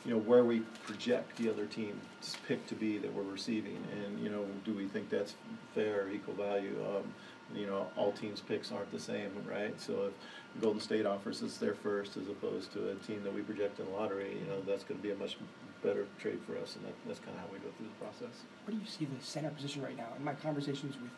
you 0.07 0.13
know, 0.13 0.21
where 0.21 0.45
we 0.45 0.61
project 0.85 1.37
the 1.37 1.51
other 1.51 1.67
team's 1.67 2.37
pick 2.47 2.65
to 2.69 2.77
be 2.77 2.97
that 2.99 3.13
we're 3.13 3.25
receiving, 3.25 3.83
and 3.93 4.21
you 4.21 4.31
know, 4.31 4.45
do 4.65 4.73
we 4.73 4.87
think 4.87 5.11
that's 5.11 5.35
fair 5.75 6.09
equal 6.11 6.35
value? 6.35 6.77
Um, 6.89 7.13
you 7.55 7.67
know, 7.67 7.89
all 7.97 8.13
teams' 8.13 8.41
picks 8.41 8.71
aren't 8.71 8.91
the 8.93 9.01
same, 9.01 9.31
right? 9.49 9.79
So 9.81 10.07
if 10.07 10.63
Golden 10.63 10.81
State 10.81 11.07
offers 11.07 11.43
us 11.43 11.59
their 11.59 11.75
first 11.75 12.17
as 12.17 12.29
opposed 12.29 12.73
to 12.73 12.91
a 12.91 12.95
team 13.07 13.23
that 13.25 13.35
we 13.35 13.43
project 13.43 13.81
in 13.81 13.87
the 13.87 13.93
lottery, 13.93 14.37
you 14.41 14.47
know, 14.47 14.61
that's 14.67 14.85
going 14.85 14.99
to 15.01 15.03
be 15.03 15.13
a 15.13 15.17
much 15.17 15.37
better 15.83 16.07
trade 16.21 16.39
for 16.47 16.57
us, 16.59 16.77
and 16.77 16.85
that, 16.87 16.95
that's 17.07 17.21
kind 17.21 17.37
of 17.37 17.41
how 17.41 17.49
we 17.53 17.59
go 17.59 17.69
through 17.77 17.87
the 17.87 18.05
process. 18.05 18.43
Where 18.65 18.75
do 18.75 18.81
you 18.81 18.87
see 18.87 19.07
the 19.07 19.25
center 19.25 19.51
position 19.51 19.83
right 19.83 19.97
now? 19.97 20.09
In 20.17 20.25
my 20.25 20.35
conversations 20.35 20.95
with 21.03 21.11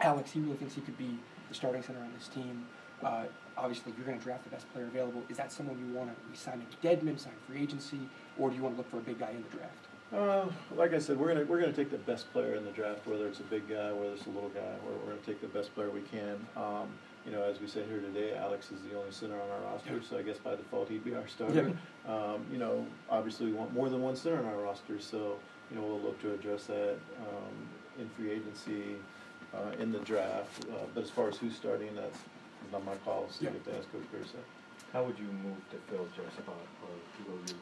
Alex, 0.00 0.32
he 0.32 0.40
really 0.40 0.56
thinks 0.56 0.74
he 0.74 0.82
could 0.82 0.98
be 0.98 1.18
the 1.48 1.54
starting 1.54 1.82
center 1.82 2.00
on 2.00 2.12
this 2.18 2.28
team. 2.28 2.66
Uh, 3.02 3.24
obviously, 3.58 3.92
you're 3.96 4.06
going 4.06 4.18
to 4.18 4.24
draft 4.24 4.44
the 4.44 4.50
best 4.50 4.72
player 4.72 4.86
available. 4.86 5.22
Is 5.28 5.36
that 5.36 5.52
someone 5.52 5.78
you 5.78 5.94
want 5.94 6.10
to 6.10 6.38
sign 6.38 6.62
a 6.62 6.86
Dedmon, 6.86 7.18
sign 7.18 7.32
free 7.46 7.62
agency, 7.62 8.00
or 8.38 8.50
do 8.50 8.56
you 8.56 8.62
want 8.62 8.74
to 8.74 8.78
look 8.78 8.90
for 8.90 8.98
a 8.98 9.00
big 9.00 9.18
guy 9.18 9.30
in 9.30 9.42
the 9.42 9.56
draft? 9.56 9.88
Uh, 10.10 10.46
like 10.74 10.94
I 10.94 10.98
said, 10.98 11.18
we're 11.18 11.28
gonna 11.28 11.44
we're 11.44 11.60
gonna 11.60 11.70
take 11.70 11.90
the 11.90 11.98
best 11.98 12.32
player 12.32 12.54
in 12.54 12.64
the 12.64 12.70
draft, 12.70 13.06
whether 13.06 13.28
it's 13.28 13.40
a 13.40 13.44
big 13.44 13.68
guy, 13.68 13.92
whether 13.92 14.14
it's 14.14 14.24
a 14.24 14.30
little 14.30 14.48
guy. 14.48 14.62
We're, 14.82 14.92
we're 14.92 15.12
gonna 15.12 15.26
take 15.26 15.42
the 15.42 15.48
best 15.48 15.74
player 15.74 15.90
we 15.90 16.00
can. 16.00 16.36
Um, 16.56 16.88
you 17.26 17.32
know, 17.32 17.42
as 17.42 17.60
we 17.60 17.66
said 17.66 17.84
here 17.88 18.00
today, 18.00 18.34
Alex 18.34 18.70
is 18.70 18.80
the 18.90 18.96
only 18.98 19.12
center 19.12 19.34
on 19.34 19.50
our 19.50 19.72
roster, 19.72 20.00
so 20.00 20.16
I 20.16 20.22
guess 20.22 20.38
by 20.38 20.56
default 20.56 20.88
he'd 20.88 21.04
be 21.04 21.14
our 21.14 21.28
starter. 21.28 21.72
Um, 22.08 22.46
you 22.50 22.56
know, 22.56 22.86
obviously 23.10 23.46
we 23.46 23.52
want 23.52 23.74
more 23.74 23.90
than 23.90 24.00
one 24.00 24.16
center 24.16 24.38
on 24.38 24.46
our 24.46 24.56
roster, 24.56 24.98
so 24.98 25.36
you 25.70 25.76
know 25.76 25.82
we'll 25.82 26.00
look 26.00 26.18
to 26.22 26.32
address 26.32 26.64
that 26.64 26.96
um, 27.20 27.68
in 27.98 28.08
free 28.16 28.30
agency, 28.30 28.96
uh, 29.52 29.72
in 29.78 29.92
the 29.92 29.98
draft. 30.00 30.64
Uh, 30.70 30.86
but 30.94 31.04
as 31.04 31.10
far 31.10 31.28
as 31.28 31.36
who's 31.36 31.54
starting, 31.54 31.94
that's 31.94 32.18
not 32.72 32.84
my 32.84 32.94
call. 33.04 33.26
So 33.30 33.42
you 33.42 33.48
have 33.48 33.64
to 33.64 33.76
ask 33.76 33.90
Coach 33.92 34.02
Pierce. 34.12 34.32
How 34.92 35.04
would 35.04 35.18
you 35.18 35.26
move 35.26 35.56
to 35.70 35.76
fill 35.90 36.06
Jeff's 36.16 36.36
spot, 36.36 36.54
or 36.82 36.88
who 37.18 37.32
will 37.32 37.38
you? 37.48 37.54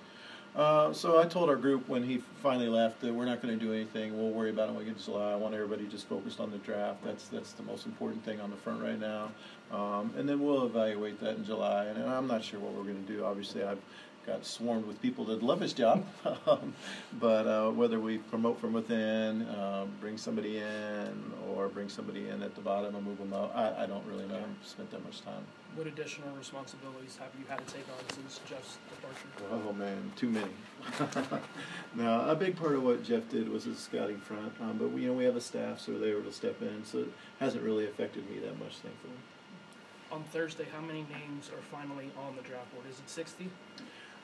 Uh, 0.55 0.91
so 0.91 1.21
I 1.21 1.27
told 1.27 1.51
our 1.51 1.57
group 1.57 1.87
when 1.87 2.03
he 2.03 2.23
finally 2.43 2.69
left 2.69 3.03
that 3.03 3.13
we're 3.13 3.27
not 3.27 3.43
going 3.43 3.59
to 3.59 3.63
do 3.63 3.75
anything. 3.75 4.17
We'll 4.17 4.31
worry 4.31 4.49
about 4.49 4.71
it 4.71 4.73
when 4.73 4.79
we 4.79 4.85
get 4.87 4.99
to 4.99 5.05
July. 5.05 5.33
I 5.33 5.37
want 5.37 5.55
everybody 5.55 5.87
just 5.87 6.09
focused 6.09 6.41
on 6.41 6.51
the 6.51 6.57
draft. 6.59 7.05
That's 7.05 7.29
that's 7.29 7.53
the 7.53 7.63
most 7.63 7.85
important 7.85 8.25
thing 8.25 8.41
on 8.41 8.51
the 8.51 8.57
front 8.57 8.83
right 8.83 8.99
now. 8.99 9.31
Um, 9.71 10.15
and 10.17 10.27
then 10.27 10.41
we'll 10.41 10.65
evaluate 10.65 11.21
that 11.21 11.37
in 11.37 11.45
July. 11.45 11.85
And, 11.87 11.99
and 11.99 12.09
I'm 12.09 12.27
not 12.27 12.43
sure 12.43 12.59
what 12.59 12.73
we're 12.73 12.85
going 12.85 13.05
to 13.05 13.13
do. 13.13 13.25
Obviously, 13.25 13.65
I've 13.65 13.81
got 14.27 14.45
swarmed 14.45 14.87
with 14.87 15.01
people 15.01 15.25
that 15.27 15.43
love 15.43 15.61
his 15.61 15.73
job. 15.73 16.05
um, 16.47 16.75
but 17.21 17.47
uh, 17.47 17.71
whether 17.71 18.01
we 18.01 18.19
promote 18.19 18.61
from 18.61 18.73
within, 18.73 19.43
uh, 19.43 19.87
bring 20.01 20.19
somebody 20.19 20.59
in, 20.59 21.33
or 21.49 21.69
bring 21.69 21.89
somebody 21.89 22.29
in 22.29 22.43
at 22.43 22.55
the 22.55 22.61
bottom 22.61 22.95
and 22.95 23.05
move 23.05 23.19
them 23.19 23.33
up, 23.33 23.55
I, 23.55 23.85
I 23.85 23.87
don't 23.87 24.05
really 24.07 24.27
know. 24.27 24.37
I 24.37 24.41
haven't 24.41 24.67
spent 24.67 24.91
that 24.91 25.05
much 25.05 25.23
time 25.23 25.45
what 25.77 25.87
additional 25.87 26.35
responsibilities 26.35 27.19
have 27.19 27.29
you 27.39 27.45
had 27.49 27.65
to 27.65 27.75
take 27.75 27.85
on 27.89 28.15
since 28.15 28.41
Jeff's 28.49 28.79
departure? 28.89 29.29
Oh 29.53 29.73
man, 29.75 30.11
too 30.17 30.31
many. 30.31 30.51
now, 31.95 32.29
a 32.31 32.35
big 32.35 32.57
part 32.57 32.75
of 32.75 32.83
what 32.83 33.05
Jeff 33.05 33.29
did 33.29 33.49
was 33.49 33.65
his 33.65 33.79
scouting 33.79 34.19
front, 34.19 34.53
um, 34.63 34.79
but 34.79 34.91
we, 34.91 35.03
you 35.03 35.09
know 35.09 35.13
we 35.13 35.25
have 35.25 35.37
a 35.37 35.41
staff, 35.41 35.79
so 35.79 35.93
they 35.93 36.13
were 36.13 36.21
able 36.21 36.31
to 36.31 36.37
step 36.37 36.61
in, 36.63 36.85
so 36.85 37.01
it 37.01 37.13
hasn't 37.41 37.63
really 37.63 37.85
affected 37.87 38.29
me 38.31 38.39
that 38.39 38.59
much, 38.59 38.77
thankfully. 38.79 39.13
On 40.11 40.25
Thursday, 40.25 40.67
how 40.75 40.81
many 40.81 41.05
names 41.13 41.51
are 41.51 41.63
finally 41.71 42.11
on 42.27 42.37
the 42.37 42.43
draft 42.43 42.73
board? 42.73 42.87
Is 42.91 42.99
it 42.99 43.11
sixty? 43.11 43.51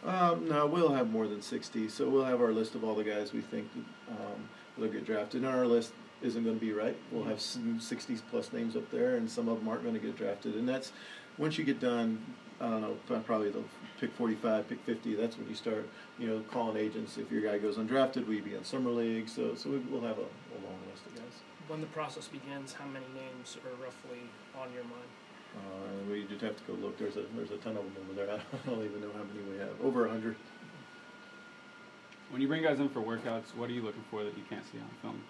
Um, 0.05 0.49
no, 0.49 0.67
we'll 0.67 0.93
have 0.93 1.11
more 1.11 1.27
than 1.27 1.43
sixty. 1.43 1.89
So 1.89 2.09
we'll 2.09 2.25
have 2.25 2.41
our 2.41 2.53
list 2.53 2.75
of 2.75 2.85
all 2.85 2.95
the 2.95 3.05
guys 3.05 3.33
we 3.33 3.41
think 3.41 3.69
um, 4.11 4.49
will 4.77 4.89
get 4.89 5.05
drafted. 5.05 5.43
And 5.43 5.51
our 5.51 5.67
list 5.67 5.93
isn't 6.23 6.43
going 6.43 6.59
to 6.59 6.65
be 6.65 6.73
right. 6.73 6.97
We'll 7.11 7.25
have 7.25 7.41
sixty 7.41 8.17
plus 8.31 8.53
names 8.53 8.77
up 8.77 8.91
there, 8.91 9.17
and 9.17 9.31
some 9.31 9.49
of 9.49 9.59
them 9.59 9.69
aren't 9.69 9.83
going 9.83 9.95
to 9.95 10.01
get 10.01 10.17
drafted. 10.17 10.57
And 10.57 10.69
that's 10.69 10.93
once 11.39 11.57
you 11.57 11.65
get 11.65 11.81
done, 11.81 12.25
I 12.61 12.69
don't 12.69 12.81
know, 12.81 13.19
probably 13.21 13.51
the 13.51 13.63
pick 14.01 14.13
45, 14.15 14.69
pick 14.69 14.81
50, 14.85 15.15
that's 15.15 15.39
when 15.39 15.49
you 15.49 15.55
start, 15.55 15.89
you 16.19 16.29
know, 16.29 16.41
calling 16.51 16.77
agents. 16.77 17.19
If 17.19 17.31
your 17.31 17.41
guy 17.41 17.59
goes 17.59 17.77
undrafted, 17.77 18.27
we'd 18.27 18.45
be 18.45 18.55
in 18.55 18.65
summer 18.65 18.91
league. 18.91 19.29
So, 19.29 19.55
so 19.55 19.71
we'll 19.91 20.03
have 20.03 20.19
a, 20.19 20.23
a 20.23 20.59
long 20.63 20.79
list 20.91 21.07
of 21.07 21.15
guys. 21.15 21.41
When 21.69 21.81
the 21.81 21.87
process 21.89 22.29
begins, 22.29 22.73
how 22.73 22.87
many 22.87 23.07
names 23.15 23.57
are 23.65 23.83
roughly 23.83 24.21
on 24.61 24.73
your 24.73 24.85
mind? 24.85 25.11
Uh, 25.57 26.11
we 26.11 26.25
just 26.25 26.41
have 26.41 26.57
to 26.57 26.63
go 26.65 26.73
look. 26.75 26.99
There's 26.99 27.17
a 27.17 27.25
there's 27.37 27.51
a 27.51 27.57
ton 27.59 27.77
of 27.77 27.85
them 27.85 27.97
over 28.05 28.15
there. 28.15 28.31
I 28.53 28.69
don't 28.69 28.85
even 28.85 29.01
know 29.01 29.11
how 29.13 29.25
many 29.25 29.41
we 29.51 29.59
have. 29.59 29.81
Over 29.83 30.07
a 30.07 30.11
hundred. 30.11 30.37
When 32.31 32.41
you 32.41 32.49
bring 32.49 32.63
guys 32.63 32.81
in 32.81 32.89
for 32.89 33.01
workouts, 33.01 33.55
what 33.55 33.69
are 33.69 33.73
you 33.73 33.83
looking 33.83 34.05
for 34.11 34.25
that 34.25 34.37
you 34.37 34.45
can't 34.49 34.65
see 34.73 34.79
on 34.79 34.89
film? 35.03 35.23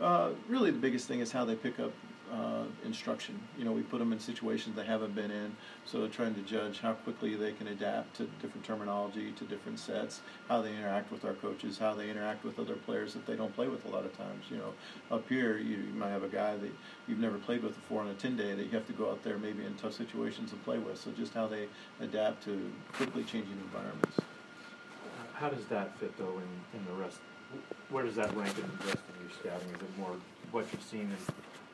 Uh, 0.00 0.30
really, 0.48 0.70
the 0.70 0.78
biggest 0.78 1.06
thing 1.06 1.20
is 1.20 1.30
how 1.30 1.44
they 1.44 1.54
pick 1.54 1.78
up 1.78 1.92
uh, 2.32 2.64
instruction. 2.84 3.38
You 3.58 3.64
know, 3.64 3.72
we 3.72 3.82
put 3.82 3.98
them 3.98 4.12
in 4.12 4.18
situations 4.18 4.76
they 4.76 4.84
haven't 4.84 5.14
been 5.14 5.30
in, 5.30 5.56
so 5.84 6.00
they're 6.00 6.08
trying 6.08 6.34
to 6.34 6.40
judge 6.42 6.80
how 6.80 6.94
quickly 6.94 7.34
they 7.34 7.52
can 7.52 7.68
adapt 7.68 8.16
to 8.16 8.24
different 8.42 8.64
terminology, 8.64 9.32
to 9.32 9.44
different 9.44 9.78
sets, 9.78 10.20
how 10.48 10.60
they 10.60 10.70
interact 10.70 11.12
with 11.12 11.24
our 11.24 11.34
coaches, 11.34 11.78
how 11.78 11.94
they 11.94 12.10
interact 12.10 12.44
with 12.44 12.58
other 12.58 12.74
players 12.74 13.12
that 13.14 13.26
they 13.26 13.36
don't 13.36 13.54
play 13.54 13.68
with 13.68 13.84
a 13.84 13.88
lot 13.88 14.04
of 14.04 14.16
times. 14.16 14.44
You 14.50 14.58
know, 14.58 14.72
up 15.10 15.28
here 15.28 15.58
you, 15.58 15.76
you 15.76 15.94
might 15.94 16.10
have 16.10 16.24
a 16.24 16.28
guy 16.28 16.56
that 16.56 16.70
you've 17.06 17.18
never 17.18 17.38
played 17.38 17.62
with 17.62 17.74
before 17.74 18.02
on 18.02 18.08
a 18.08 18.14
10 18.14 18.36
day 18.36 18.54
that 18.54 18.64
you 18.64 18.70
have 18.70 18.86
to 18.86 18.92
go 18.92 19.10
out 19.10 19.22
there 19.22 19.38
maybe 19.38 19.64
in 19.64 19.74
tough 19.74 19.94
situations 19.94 20.52
and 20.52 20.64
play 20.64 20.78
with. 20.78 20.98
So 20.98 21.10
just 21.12 21.34
how 21.34 21.46
they 21.46 21.68
adapt 22.00 22.44
to 22.44 22.70
quickly 22.92 23.22
changing 23.24 23.58
environments. 23.62 24.16
How 25.34 25.48
does 25.50 25.66
that 25.66 25.96
fit 25.98 26.16
though 26.16 26.38
in, 26.38 26.78
in 26.78 26.84
the 26.86 26.92
rest? 26.92 27.18
Where 27.90 28.04
does 28.04 28.16
that 28.16 28.34
rank 28.34 28.56
in 28.58 28.64
the 28.64 28.84
rest 28.86 28.98
of 29.08 29.20
your 29.20 29.30
scouting? 29.38 29.68
Is 29.68 29.82
it 29.82 29.98
more 29.98 30.16
what 30.50 30.66
you've 30.72 30.82
seen 30.82 31.02
in 31.02 31.16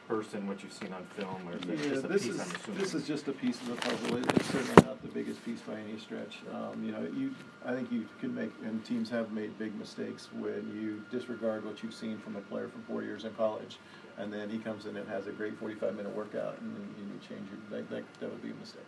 person, 0.08 0.46
what 0.46 0.62
you've 0.62 0.72
seen 0.72 0.92
on 0.92 1.04
film, 1.16 1.48
or 1.48 1.56
is 1.56 1.62
it 1.62 1.78
Yeah, 1.78 1.88
just 1.94 2.04
a 2.04 2.08
this 2.08 2.22
piece, 2.24 2.34
is, 2.34 2.40
I'm 2.40 2.56
assuming? 2.56 2.80
this 2.80 2.94
is 2.94 3.06
just 3.06 3.28
a 3.28 3.32
piece 3.32 3.60
of 3.62 3.68
the 3.68 3.74
puzzle. 3.76 4.16
It- 4.16 4.32
It's 4.36 4.46
certainly 4.50 4.82
not 4.84 5.00
the 5.02 5.08
biggest 5.08 5.44
piece 5.44 5.60
by 5.60 5.74
any 5.74 5.98
stretch. 5.98 6.40
Um, 6.52 6.82
you 6.84 6.92
know, 6.92 7.02
you, 7.14 7.34
I 7.64 7.72
think 7.74 7.90
you 7.92 8.06
can 8.20 8.34
make, 8.34 8.50
and 8.64 8.84
teams 8.84 9.08
have 9.10 9.32
made 9.32 9.56
big 9.58 9.74
mistakes 9.78 10.28
when 10.32 10.68
you 10.74 11.02
disregard 11.10 11.64
what 11.64 11.82
you've 11.82 11.94
seen 11.94 12.18
from 12.18 12.36
a 12.36 12.40
player 12.42 12.68
for 12.68 12.78
four 12.90 13.02
years 13.02 13.24
in 13.24 13.32
college, 13.34 13.78
and 14.18 14.32
then 14.32 14.50
he 14.50 14.58
comes 14.58 14.86
in 14.86 14.96
and 14.96 15.08
has 15.08 15.26
a 15.26 15.32
great 15.32 15.56
forty-five 15.58 15.94
minute 15.96 16.14
workout, 16.14 16.58
and 16.60 16.74
then 16.76 16.86
you 16.98 17.18
change 17.28 17.48
your, 17.50 17.60
that, 17.70 17.88
that, 17.90 18.02
that 18.20 18.30
would 18.30 18.42
be 18.42 18.50
a 18.50 18.54
mistake. 18.60 18.82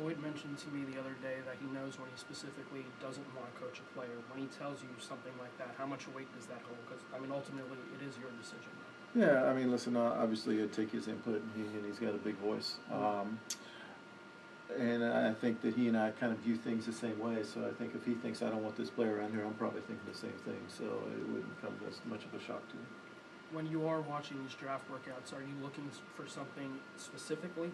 Lloyd 0.00 0.18
mentioned 0.18 0.58
to 0.58 0.68
me 0.74 0.82
the 0.90 0.98
other 0.98 1.14
day 1.22 1.38
that 1.46 1.54
he 1.62 1.70
knows 1.70 1.94
when 2.02 2.10
he 2.10 2.18
specifically 2.18 2.82
doesn't 2.98 3.22
want 3.38 3.46
to 3.46 3.54
coach 3.62 3.78
a 3.78 3.86
player. 3.94 4.10
When 4.34 4.42
he 4.42 4.50
tells 4.50 4.82
you 4.82 4.90
something 4.98 5.30
like 5.38 5.54
that, 5.62 5.70
how 5.78 5.86
much 5.86 6.08
weight 6.10 6.26
does 6.34 6.50
that 6.50 6.58
hold? 6.66 6.82
Because 6.82 6.98
I 7.14 7.22
mean, 7.22 7.30
ultimately, 7.30 7.78
it 7.94 8.02
is 8.02 8.18
your 8.18 8.34
decision. 8.34 8.74
Yeah, 9.14 9.44
I 9.44 9.54
mean, 9.54 9.70
listen, 9.70 9.96
uh, 9.96 10.16
obviously 10.18 10.60
I'd 10.60 10.72
take 10.72 10.90
his 10.90 11.06
input, 11.06 11.40
and, 11.40 11.50
he, 11.54 11.62
and 11.62 11.86
he's 11.86 12.00
got 12.00 12.14
a 12.14 12.18
big 12.18 12.34
voice. 12.38 12.76
Um, 12.92 13.38
and 14.76 15.04
I 15.04 15.32
think 15.34 15.60
that 15.62 15.74
he 15.74 15.86
and 15.86 15.96
I 15.96 16.10
kind 16.10 16.32
of 16.32 16.38
view 16.38 16.56
things 16.56 16.86
the 16.86 16.92
same 16.92 17.18
way. 17.20 17.44
So 17.44 17.64
I 17.64 17.72
think 17.78 17.94
if 17.94 18.04
he 18.04 18.14
thinks 18.14 18.42
I 18.42 18.50
don't 18.50 18.64
want 18.64 18.76
this 18.76 18.90
player 18.90 19.18
around 19.18 19.32
here, 19.32 19.44
I'm 19.44 19.54
probably 19.54 19.82
thinking 19.82 20.04
the 20.10 20.18
same 20.18 20.32
thing. 20.44 20.58
So 20.66 20.84
it 20.84 21.28
wouldn't 21.28 21.62
come 21.62 21.74
as 21.88 22.00
much 22.06 22.24
of 22.24 22.34
a 22.34 22.42
shock 22.42 22.68
to 22.70 22.74
me. 22.74 22.82
When 23.52 23.66
you 23.66 23.86
are 23.86 24.00
watching 24.00 24.42
these 24.42 24.54
draft 24.54 24.84
workouts, 24.90 25.32
are 25.32 25.42
you 25.42 25.54
looking 25.62 25.88
for 26.16 26.26
something 26.26 26.72
specifically? 26.96 27.70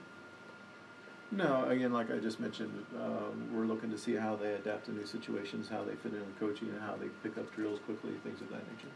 No, 1.32 1.64
again, 1.68 1.92
like 1.92 2.10
I 2.10 2.18
just 2.18 2.40
mentioned, 2.40 2.84
um, 3.00 3.48
we're 3.54 3.64
looking 3.64 3.90
to 3.92 3.98
see 3.98 4.14
how 4.14 4.36
they 4.36 4.52
adapt 4.54 4.86
to 4.86 4.92
new 4.92 5.06
situations, 5.06 5.68
how 5.70 5.84
they 5.84 5.94
fit 5.94 6.12
in 6.12 6.20
with 6.20 6.38
coaching, 6.38 6.68
and 6.68 6.80
how 6.82 6.96
they 6.96 7.06
pick 7.22 7.38
up 7.38 7.54
drills 7.54 7.78
quickly, 7.86 8.10
things 8.24 8.40
of 8.42 8.50
that 8.50 8.66
nature. 8.76 8.92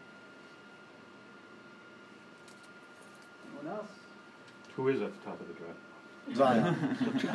Anyone 3.65 3.81
else? 3.81 3.89
Who 4.77 4.89
is 4.89 5.01
at 5.01 5.11
the 5.13 5.25
top 5.25 5.41
of 5.41 5.49
the 5.49 5.55
draft? 5.55 5.79
Zion. 6.35 6.75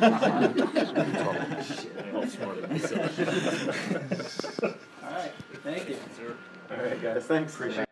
I. 0.00 0.44
All 5.02 5.10
right, 5.10 5.32
thank 5.62 5.88
you. 5.88 5.96
All 6.70 6.76
right, 6.76 7.02
guys, 7.02 7.24
thanks. 7.24 7.54
Appreciate 7.54 7.89